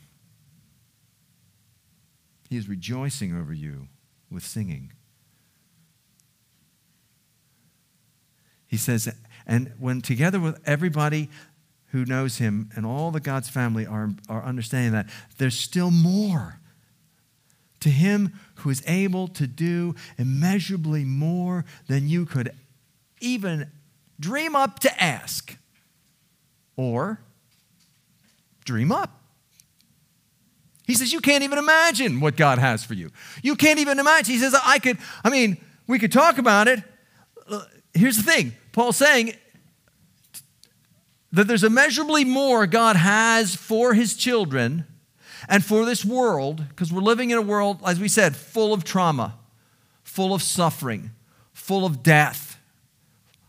He 2.51 2.57
is 2.57 2.69
rejoicing 2.69 3.35
over 3.35 3.55
you 3.55 3.89
with 4.31 4.45
singing. 4.45 4.93
He 8.67 8.77
says, 8.77 9.09
and 9.47 9.73
when 9.79 10.01
together 10.01 10.41
with 10.41 10.61
everybody 10.67 11.31
who 11.95 12.05
knows 12.05 12.39
him 12.39 12.69
and 12.75 12.85
all 12.85 13.13
the 13.13 13.21
God's 13.21 13.49
family 13.49 13.87
are, 13.87 14.11
are 14.29 14.43
understanding 14.43 14.91
that 14.91 15.09
there's 15.39 15.57
still 15.57 15.93
more. 15.93 16.59
To 17.81 17.89
him 17.89 18.33
who 18.57 18.71
is 18.71 18.83
able 18.89 19.29
to 19.29 19.47
do 19.47 19.95
immeasurably 20.19 21.05
more 21.05 21.65
than 21.87 22.09
you 22.09 22.27
could 22.27 22.51
even 23.21 23.71
dream 24.19 24.57
up 24.57 24.81
to 24.81 25.03
ask 25.03 25.57
or 26.77 27.21
dream 28.65 28.91
up. 28.91 29.23
He 30.89 30.95
says, 30.95 31.13
You 31.13 31.21
can't 31.21 31.45
even 31.45 31.59
imagine 31.59 32.19
what 32.19 32.37
God 32.37 32.59
has 32.59 32.83
for 32.83 32.95
you. 32.95 33.13
You 33.41 33.55
can't 33.55 33.79
even 33.79 34.01
imagine. 34.01 34.35
He 34.35 34.41
says, 34.41 34.57
I 34.65 34.81
could, 34.81 34.99
I 35.23 35.31
mean, 35.31 35.59
we 35.87 36.01
could 36.01 36.11
talk 36.11 36.39
about 36.39 36.67
it. 36.67 36.83
Here's 37.93 38.17
the 38.17 38.25
thing 38.25 38.53
Paul's 38.73 38.97
saying, 38.97 39.35
that 41.35 41.49
there's 41.49 41.65
immeasurably 41.65 42.25
more 42.25 42.67
God 42.67 42.97
has 42.97 43.57
for 43.57 43.93
his 43.93 44.15
children 44.15 44.87
and 45.49 45.65
for 45.65 45.85
this 45.85 46.05
world, 46.05 46.69
because 46.69 46.93
we're 46.93 47.03
living 47.03 47.31
in 47.31 47.37
a 47.37 47.43
world, 47.43 47.81
as 47.85 47.99
we 47.99 48.09
said, 48.09 48.37
full 48.37 48.73
of 48.73 48.85
trauma, 48.85 49.35
full 50.05 50.33
of 50.33 50.43
suffering, 50.43 51.11
full 51.53 51.85
of 51.85 52.03
death, 52.03 52.59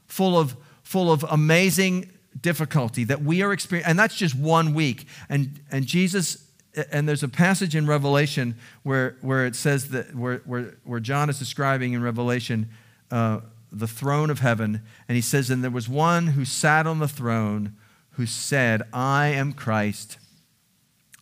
full 0.08 0.38
of, 0.38 0.58
full 0.84 1.12
of 1.12 1.24
amazing 1.30 2.10
difficulty 2.41 3.04
that 3.04 3.21
we 3.21 3.43
are 3.43 3.54
experiencing. 3.54 3.89
And 3.89 4.00
that's 4.00 4.15
just 4.15 4.36
one 4.36 4.74
week. 4.74 5.06
And, 5.30 5.60
and 5.72 5.86
Jesus, 5.86 6.49
and 6.91 7.07
there's 7.07 7.24
a 7.24 7.30
passage 7.30 7.76
in 7.76 7.86
Revelation 7.86 8.55
where, 8.84 9.16
where 9.22 9.45
it 9.45 9.55
says 9.55 9.89
that, 9.89 10.16
where, 10.16 10.39
where, 10.39 10.78
where 10.84 10.99
John 10.99 11.30
is 11.30 11.39
describing 11.39 11.93
in 11.93 12.01
Revelation, 12.01 12.68
uh, 13.12 13.41
the 13.72 13.88
throne 13.88 14.30
of 14.30 14.39
heaven. 14.39 14.82
And 15.07 15.16
he 15.16 15.22
says, 15.22 15.49
And 15.49 15.64
there 15.64 15.72
was 15.72 15.88
one 15.88 16.28
who 16.28 16.45
sat 16.45 16.88
on 16.88 16.99
the 16.99 17.07
throne 17.07 17.76
who 18.16 18.26
said, 18.26 18.82
I 18.93 19.28
am 19.28 19.53
Christ. 19.53 20.18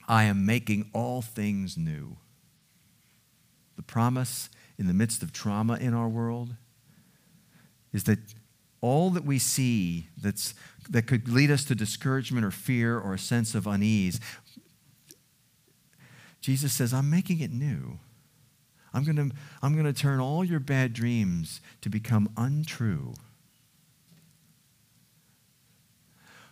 I 0.08 0.24
am 0.26 0.46
making 0.46 0.90
all 0.94 1.22
things 1.22 1.78
new. 1.78 2.18
The 3.76 3.84
promise 3.84 4.50
in 4.78 4.88
the 4.88 4.94
midst 4.94 5.24
of 5.24 5.32
trauma 5.32 5.78
in 5.78 5.94
our 5.94 6.08
world 6.08 6.56
is 7.92 8.04
that 8.06 8.20
all 8.82 9.10
that 9.12 9.26
we 9.26 9.40
see 9.40 10.08
that's, 10.22 10.54
that 10.90 11.08
could 11.08 11.28
lead 11.28 11.50
us 11.50 11.64
to 11.66 11.76
discouragement 11.76 12.46
or 12.46 12.52
fear 12.52 13.00
or 13.00 13.14
a 13.14 13.20
sense 13.20 13.56
of 13.56 13.66
unease, 13.66 14.20
Jesus 16.42 16.74
says, 16.74 16.94
I'm 16.94 17.10
making 17.10 17.40
it 17.40 17.52
new. 17.52 18.00
I'm 18.94 19.04
going 19.04 19.16
to 19.16 19.36
I'm 19.64 19.74
going 19.74 19.92
to 19.92 19.94
turn 19.94 20.20
all 20.20 20.44
your 20.44 20.60
bad 20.60 20.94
dreams 20.94 21.62
to 21.82 21.90
become 21.90 22.30
untrue. 22.38 23.16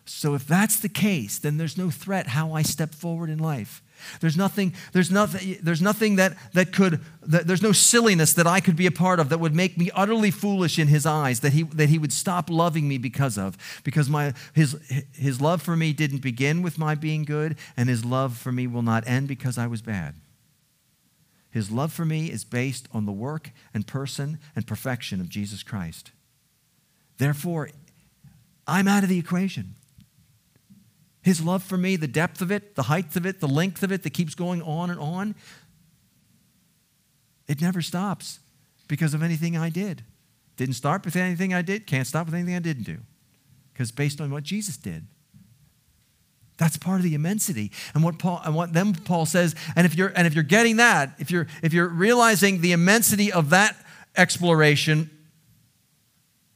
So 0.05 0.33
if 0.33 0.47
that's 0.47 0.79
the 0.79 0.89
case, 0.89 1.39
then 1.39 1.57
there's 1.57 1.77
no 1.77 1.89
threat 1.89 2.27
how 2.27 2.53
I 2.53 2.63
step 2.63 2.93
forward 2.93 3.29
in 3.29 3.39
life. 3.39 3.81
There's 4.19 4.35
nothing, 4.35 4.73
there's 4.93 5.11
nothing, 5.11 5.57
there's 5.61 5.81
nothing 5.81 6.15
that, 6.15 6.35
that 6.53 6.73
could, 6.73 7.01
that, 7.21 7.47
there's 7.47 7.61
no 7.61 7.71
silliness 7.71 8.33
that 8.33 8.47
I 8.47 8.59
could 8.59 8.75
be 8.75 8.87
a 8.87 8.91
part 8.91 9.19
of 9.19 9.29
that 9.29 9.39
would 9.39 9.55
make 9.55 9.77
me 9.77 9.91
utterly 9.93 10.31
foolish 10.31 10.79
in 10.79 10.87
his 10.87 11.05
eyes, 11.05 11.41
that 11.41 11.53
he, 11.53 11.63
that 11.63 11.89
he 11.89 11.99
would 11.99 12.11
stop 12.11 12.49
loving 12.49 12.87
me 12.87 12.97
because 12.97 13.37
of. 13.37 13.57
Because 13.83 14.09
my, 14.09 14.33
his, 14.53 14.75
his 15.13 15.39
love 15.39 15.61
for 15.61 15.75
me 15.75 15.93
didn't 15.93 16.19
begin 16.21 16.61
with 16.61 16.77
my 16.77 16.95
being 16.95 17.23
good, 17.23 17.55
and 17.77 17.89
his 17.89 18.03
love 18.03 18.37
for 18.37 18.51
me 18.51 18.67
will 18.67 18.81
not 18.81 19.07
end 19.07 19.27
because 19.27 19.57
I 19.57 19.67
was 19.67 19.81
bad. 19.81 20.15
His 21.51 21.69
love 21.69 21.91
for 21.91 22.05
me 22.05 22.31
is 22.31 22.43
based 22.43 22.87
on 22.91 23.05
the 23.05 23.11
work 23.11 23.51
and 23.73 23.85
person 23.85 24.39
and 24.55 24.65
perfection 24.65 25.19
of 25.19 25.29
Jesus 25.29 25.63
Christ. 25.63 26.11
Therefore, 27.17 27.69
I'm 28.65 28.87
out 28.87 29.03
of 29.03 29.09
the 29.09 29.19
equation. 29.19 29.75
His 31.21 31.41
love 31.41 31.61
for 31.63 31.77
me, 31.77 31.95
the 31.95 32.07
depth 32.07 32.41
of 32.41 32.51
it, 32.51 32.75
the 32.75 32.83
height 32.83 33.15
of 33.15 33.25
it, 33.25 33.39
the 33.39 33.47
length 33.47 33.83
of 33.83 33.91
it 33.91 34.03
that 34.03 34.09
keeps 34.09 34.33
going 34.33 34.61
on 34.61 34.89
and 34.89 34.99
on, 34.99 35.35
it 37.47 37.61
never 37.61 37.81
stops 37.81 38.39
because 38.87 39.13
of 39.13 39.21
anything 39.21 39.55
I 39.55 39.69
did. 39.69 40.03
Didn't 40.57 40.75
start 40.75 41.05
with 41.05 41.15
anything 41.15 41.53
I 41.53 41.61
did, 41.61 41.85
can't 41.85 42.07
stop 42.07 42.25
with 42.25 42.35
anything 42.35 42.55
I 42.55 42.59
didn't 42.59 42.83
do 42.83 42.99
because 43.73 43.91
based 43.91 44.19
on 44.19 44.31
what 44.31 44.43
Jesus 44.43 44.77
did. 44.77 45.07
That's 46.57 46.77
part 46.77 46.97
of 46.97 47.03
the 47.03 47.15
immensity. 47.15 47.71
And 47.95 48.03
what 48.03 48.19
Paul 48.19 48.39
and 48.45 48.53
what 48.53 48.73
then 48.73 48.93
Paul 48.93 49.25
says, 49.25 49.55
and 49.75 49.85
if 49.85 49.95
you're 49.95 50.13
and 50.15 50.27
if 50.27 50.35
you're 50.35 50.43
getting 50.43 50.77
that, 50.77 51.15
if 51.17 51.31
you're 51.31 51.47
if 51.63 51.73
you're 51.73 51.87
realizing 51.87 52.61
the 52.61 52.71
immensity 52.71 53.31
of 53.31 53.49
that 53.49 53.75
exploration, 54.15 55.09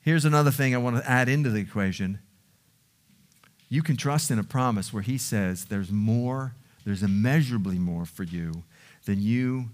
here's 0.02 0.26
another 0.26 0.52
thing 0.52 0.76
I 0.76 0.78
want 0.78 0.98
to 0.98 1.10
add 1.10 1.28
into 1.28 1.50
the 1.50 1.60
equation 1.60 2.20
you 3.70 3.82
can 3.82 3.98
trust 3.98 4.32
in 4.32 4.40
a 4.40 4.44
promise 4.44 4.94
where 4.94 5.02
he 5.02 5.18
says 5.18 5.66
there's 5.66 5.92
more, 5.92 6.54
there's 6.86 7.04
immeasurably 7.04 7.80
more 7.80 8.06
for 8.06 8.24
you 8.24 8.64
than 9.06 9.22
you 9.22 9.70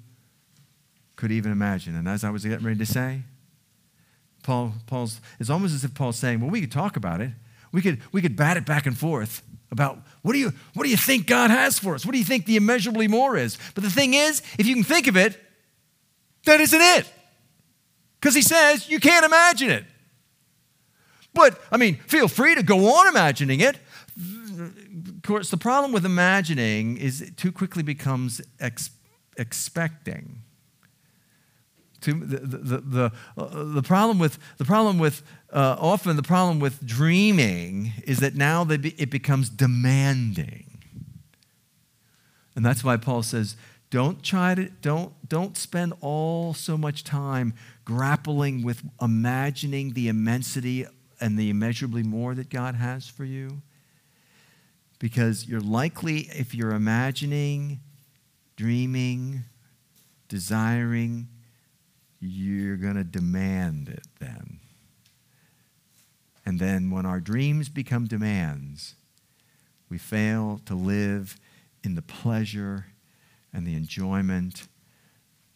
could 1.15 1.31
even 1.31 1.51
imagine. 1.51 1.95
And 1.95 2.07
as 2.07 2.23
I 2.23 2.29
was 2.29 2.43
getting 2.43 2.65
ready 2.65 2.79
to 2.79 2.85
say, 2.85 3.21
Paul, 4.43 4.73
Paul's, 4.87 5.21
it's 5.39 5.49
almost 5.49 5.73
as 5.73 5.83
if 5.83 5.93
Paul's 5.93 6.17
saying, 6.17 6.39
well, 6.39 6.49
we 6.49 6.61
could 6.61 6.71
talk 6.71 6.95
about 6.95 7.21
it. 7.21 7.31
We 7.71 7.81
could, 7.81 8.01
we 8.11 8.21
could 8.21 8.35
bat 8.35 8.57
it 8.57 8.65
back 8.65 8.85
and 8.85 8.97
forth 8.97 9.43
about 9.71 9.99
what 10.23 10.33
do, 10.33 10.39
you, 10.39 10.51
what 10.73 10.83
do 10.83 10.89
you 10.89 10.97
think 10.97 11.27
God 11.27 11.49
has 11.51 11.79
for 11.79 11.95
us? 11.95 12.05
What 12.05 12.11
do 12.11 12.17
you 12.17 12.25
think 12.25 12.45
the 12.45 12.57
immeasurably 12.57 13.07
more 13.07 13.37
is? 13.37 13.57
But 13.75 13.83
the 13.83 13.89
thing 13.89 14.13
is, 14.13 14.41
if 14.57 14.67
you 14.67 14.73
can 14.75 14.83
think 14.83 15.07
of 15.07 15.15
it, 15.15 15.39
that 16.45 16.59
isn't 16.59 16.81
it. 16.81 17.05
Because 18.19 18.35
he 18.35 18.41
says 18.41 18.89
you 18.89 18.99
can't 18.99 19.25
imagine 19.25 19.69
it. 19.69 19.85
But, 21.33 21.59
I 21.71 21.77
mean, 21.77 21.95
feel 22.07 22.27
free 22.27 22.55
to 22.55 22.63
go 22.63 22.93
on 22.93 23.07
imagining 23.07 23.61
it. 23.61 23.77
Of 24.17 25.21
course, 25.23 25.49
the 25.49 25.57
problem 25.57 25.91
with 25.91 26.05
imagining 26.05 26.97
is 26.97 27.21
it 27.21 27.37
too 27.37 27.51
quickly 27.51 27.83
becomes 27.83 28.41
ex- 28.59 28.91
expecting. 29.37 30.43
To, 32.01 32.13
the, 32.13 32.37
the, 32.37 32.77
the, 32.79 33.11
uh, 33.37 33.63
the 33.63 33.83
problem 33.83 34.19
with, 34.19 34.39
the 34.57 34.65
problem 34.65 34.97
with 34.97 35.21
uh, 35.53 35.75
often 35.79 36.15
the 36.15 36.23
problem 36.23 36.59
with 36.59 36.85
dreaming 36.85 37.93
is 38.05 38.19
that 38.19 38.35
now 38.35 38.63
be, 38.65 38.89
it 38.97 39.09
becomes 39.09 39.49
demanding. 39.49 40.79
And 42.55 42.65
that's 42.65 42.83
why 42.83 42.97
Paul 42.97 43.23
says, 43.23 43.55
don't 43.89 44.23
try 44.23 44.55
to, 44.55 44.69
don't, 44.81 45.13
don't 45.27 45.57
spend 45.57 45.93
all 46.01 46.53
so 46.53 46.77
much 46.77 47.03
time 47.03 47.53
grappling 47.85 48.63
with 48.63 48.81
imagining 49.01 49.93
the 49.93 50.07
immensity 50.07 50.85
and 51.21 51.37
the 51.37 51.49
immeasurably 51.49 52.03
more 52.03 52.35
that 52.35 52.49
God 52.49 52.75
has 52.75 53.07
for 53.07 53.23
you? 53.23 53.61
Because 54.99 55.47
you're 55.47 55.61
likely, 55.61 56.29
if 56.31 56.53
you're 56.53 56.71
imagining, 56.71 57.79
dreaming, 58.55 59.43
desiring, 60.27 61.27
you're 62.19 62.77
going 62.77 62.95
to 62.95 63.03
demand 63.03 63.89
it 63.89 64.07
then. 64.19 64.59
And 66.45 66.59
then 66.59 66.89
when 66.89 67.05
our 67.05 67.19
dreams 67.19 67.69
become 67.69 68.05
demands, 68.05 68.95
we 69.89 69.97
fail 69.97 70.61
to 70.65 70.75
live 70.75 71.37
in 71.83 71.95
the 71.95 72.01
pleasure 72.01 72.87
and 73.53 73.65
the 73.65 73.75
enjoyment 73.75 74.67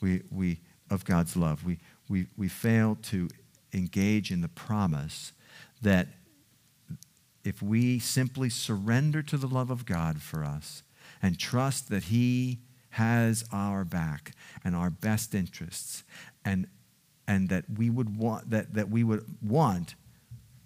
we, 0.01 0.21
we, 0.31 0.59
of 0.89 1.05
God's 1.05 1.35
love. 1.35 1.65
We, 1.65 1.79
we, 2.09 2.27
we 2.35 2.47
fail 2.47 2.97
to 3.03 3.29
engage 3.73 4.31
in 4.31 4.41
the 4.41 4.47
promise 4.47 5.33
that 5.85 6.07
if 7.43 7.61
we 7.61 7.99
simply 7.99 8.49
surrender 8.49 9.21
to 9.21 9.37
the 9.37 9.47
love 9.47 9.69
of 9.69 9.85
God 9.85 10.19
for 10.19 10.43
us 10.43 10.81
and 11.21 11.37
trust 11.37 11.89
that 11.89 12.05
He 12.05 12.59
has 12.89 13.45
our 13.53 13.85
back 13.85 14.31
and 14.63 14.75
our 14.75 14.89
best 14.89 15.35
interests, 15.35 16.03
and, 16.43 16.65
and 17.27 17.49
that 17.49 17.65
we 17.77 17.91
would 17.91 18.17
want 18.17 18.49
that, 18.49 18.73
that 18.73 18.89
we 18.89 19.03
would 19.03 19.23
want 19.43 19.93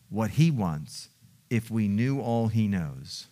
what 0.10 0.32
He 0.32 0.50
wants 0.50 1.10
if 1.50 1.70
we 1.70 1.90
knew 1.90 2.22
all 2.22 2.48
He 2.48 2.70
knows. 2.70 3.28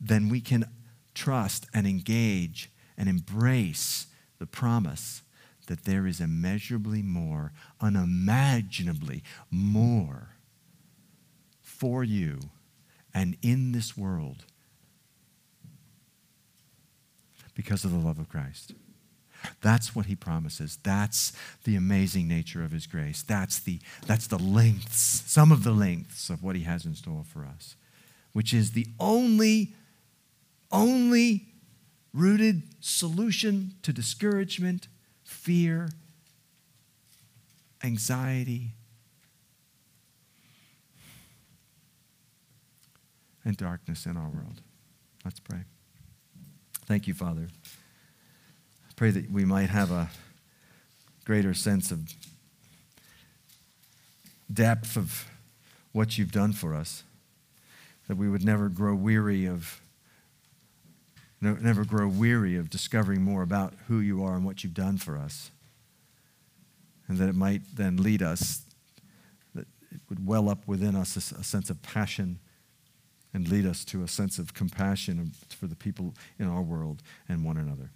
Then 0.00 0.28
we 0.28 0.40
can 0.40 0.64
trust 1.12 1.66
and 1.74 1.88
engage 1.88 2.70
and 2.96 3.08
embrace 3.08 4.06
the 4.38 4.46
promise 4.46 5.23
that 5.66 5.84
there 5.84 6.06
is 6.06 6.20
immeasurably 6.20 7.02
more, 7.02 7.52
unimaginably 7.80 9.22
more 9.50 10.30
for 11.62 12.04
you 12.04 12.38
and 13.12 13.36
in 13.42 13.72
this 13.72 13.96
world 13.96 14.44
because 17.54 17.84
of 17.84 17.92
the 17.92 17.98
love 17.98 18.18
of 18.18 18.28
Christ. 18.28 18.72
That's 19.60 19.94
what 19.94 20.06
he 20.06 20.16
promises. 20.16 20.78
That's 20.82 21.32
the 21.64 21.76
amazing 21.76 22.28
nature 22.28 22.64
of 22.64 22.72
his 22.72 22.86
grace. 22.86 23.22
That's 23.22 23.58
the, 23.58 23.80
that's 24.06 24.26
the 24.26 24.38
lengths, 24.38 25.22
some 25.26 25.52
of 25.52 25.64
the 25.64 25.72
lengths 25.72 26.30
of 26.30 26.42
what 26.42 26.56
he 26.56 26.62
has 26.62 26.84
in 26.84 26.94
store 26.94 27.24
for 27.24 27.44
us, 27.44 27.76
which 28.32 28.54
is 28.54 28.72
the 28.72 28.86
only, 28.98 29.74
only 30.72 31.46
rooted 32.12 32.62
solution 32.80 33.74
to 33.82 33.92
discouragement 33.92 34.88
fear, 35.24 35.88
anxiety, 37.82 38.72
and 43.44 43.56
darkness 43.56 44.06
in 44.06 44.16
our 44.16 44.28
world. 44.28 44.60
Let's 45.24 45.40
pray. 45.40 45.60
Thank 46.86 47.08
you, 47.08 47.14
Father. 47.14 47.48
I 48.88 48.92
pray 48.96 49.10
that 49.10 49.30
we 49.30 49.44
might 49.44 49.70
have 49.70 49.90
a 49.90 50.10
greater 51.24 51.54
sense 51.54 51.90
of 51.90 52.12
depth 54.52 54.96
of 54.96 55.26
what 55.92 56.18
you've 56.18 56.32
done 56.32 56.52
for 56.52 56.74
us, 56.74 57.02
that 58.08 58.16
we 58.16 58.28
would 58.28 58.44
never 58.44 58.68
grow 58.68 58.94
weary 58.94 59.46
of 59.46 59.80
never 61.44 61.84
grow 61.84 62.08
weary 62.08 62.56
of 62.56 62.70
discovering 62.70 63.22
more 63.22 63.42
about 63.42 63.74
who 63.88 64.00
you 64.00 64.24
are 64.24 64.34
and 64.34 64.44
what 64.44 64.64
you've 64.64 64.74
done 64.74 64.98
for 64.98 65.16
us. 65.16 65.50
And 67.06 67.18
that 67.18 67.28
it 67.28 67.34
might 67.34 67.62
then 67.74 67.98
lead 67.98 68.22
us, 68.22 68.62
that 69.54 69.66
it 69.92 70.00
would 70.08 70.26
well 70.26 70.48
up 70.48 70.66
within 70.66 70.96
us 70.96 71.16
a, 71.16 71.40
a 71.40 71.44
sense 71.44 71.68
of 71.70 71.82
passion 71.82 72.38
and 73.34 73.48
lead 73.48 73.66
us 73.66 73.84
to 73.86 74.02
a 74.02 74.08
sense 74.08 74.38
of 74.38 74.54
compassion 74.54 75.32
for 75.48 75.66
the 75.66 75.76
people 75.76 76.14
in 76.38 76.48
our 76.48 76.62
world 76.62 77.02
and 77.28 77.44
one 77.44 77.56
another. 77.56 77.90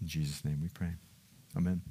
In 0.00 0.06
Jesus' 0.06 0.44
name 0.44 0.60
we 0.62 0.68
pray. 0.68 0.94
Amen. 1.56 1.82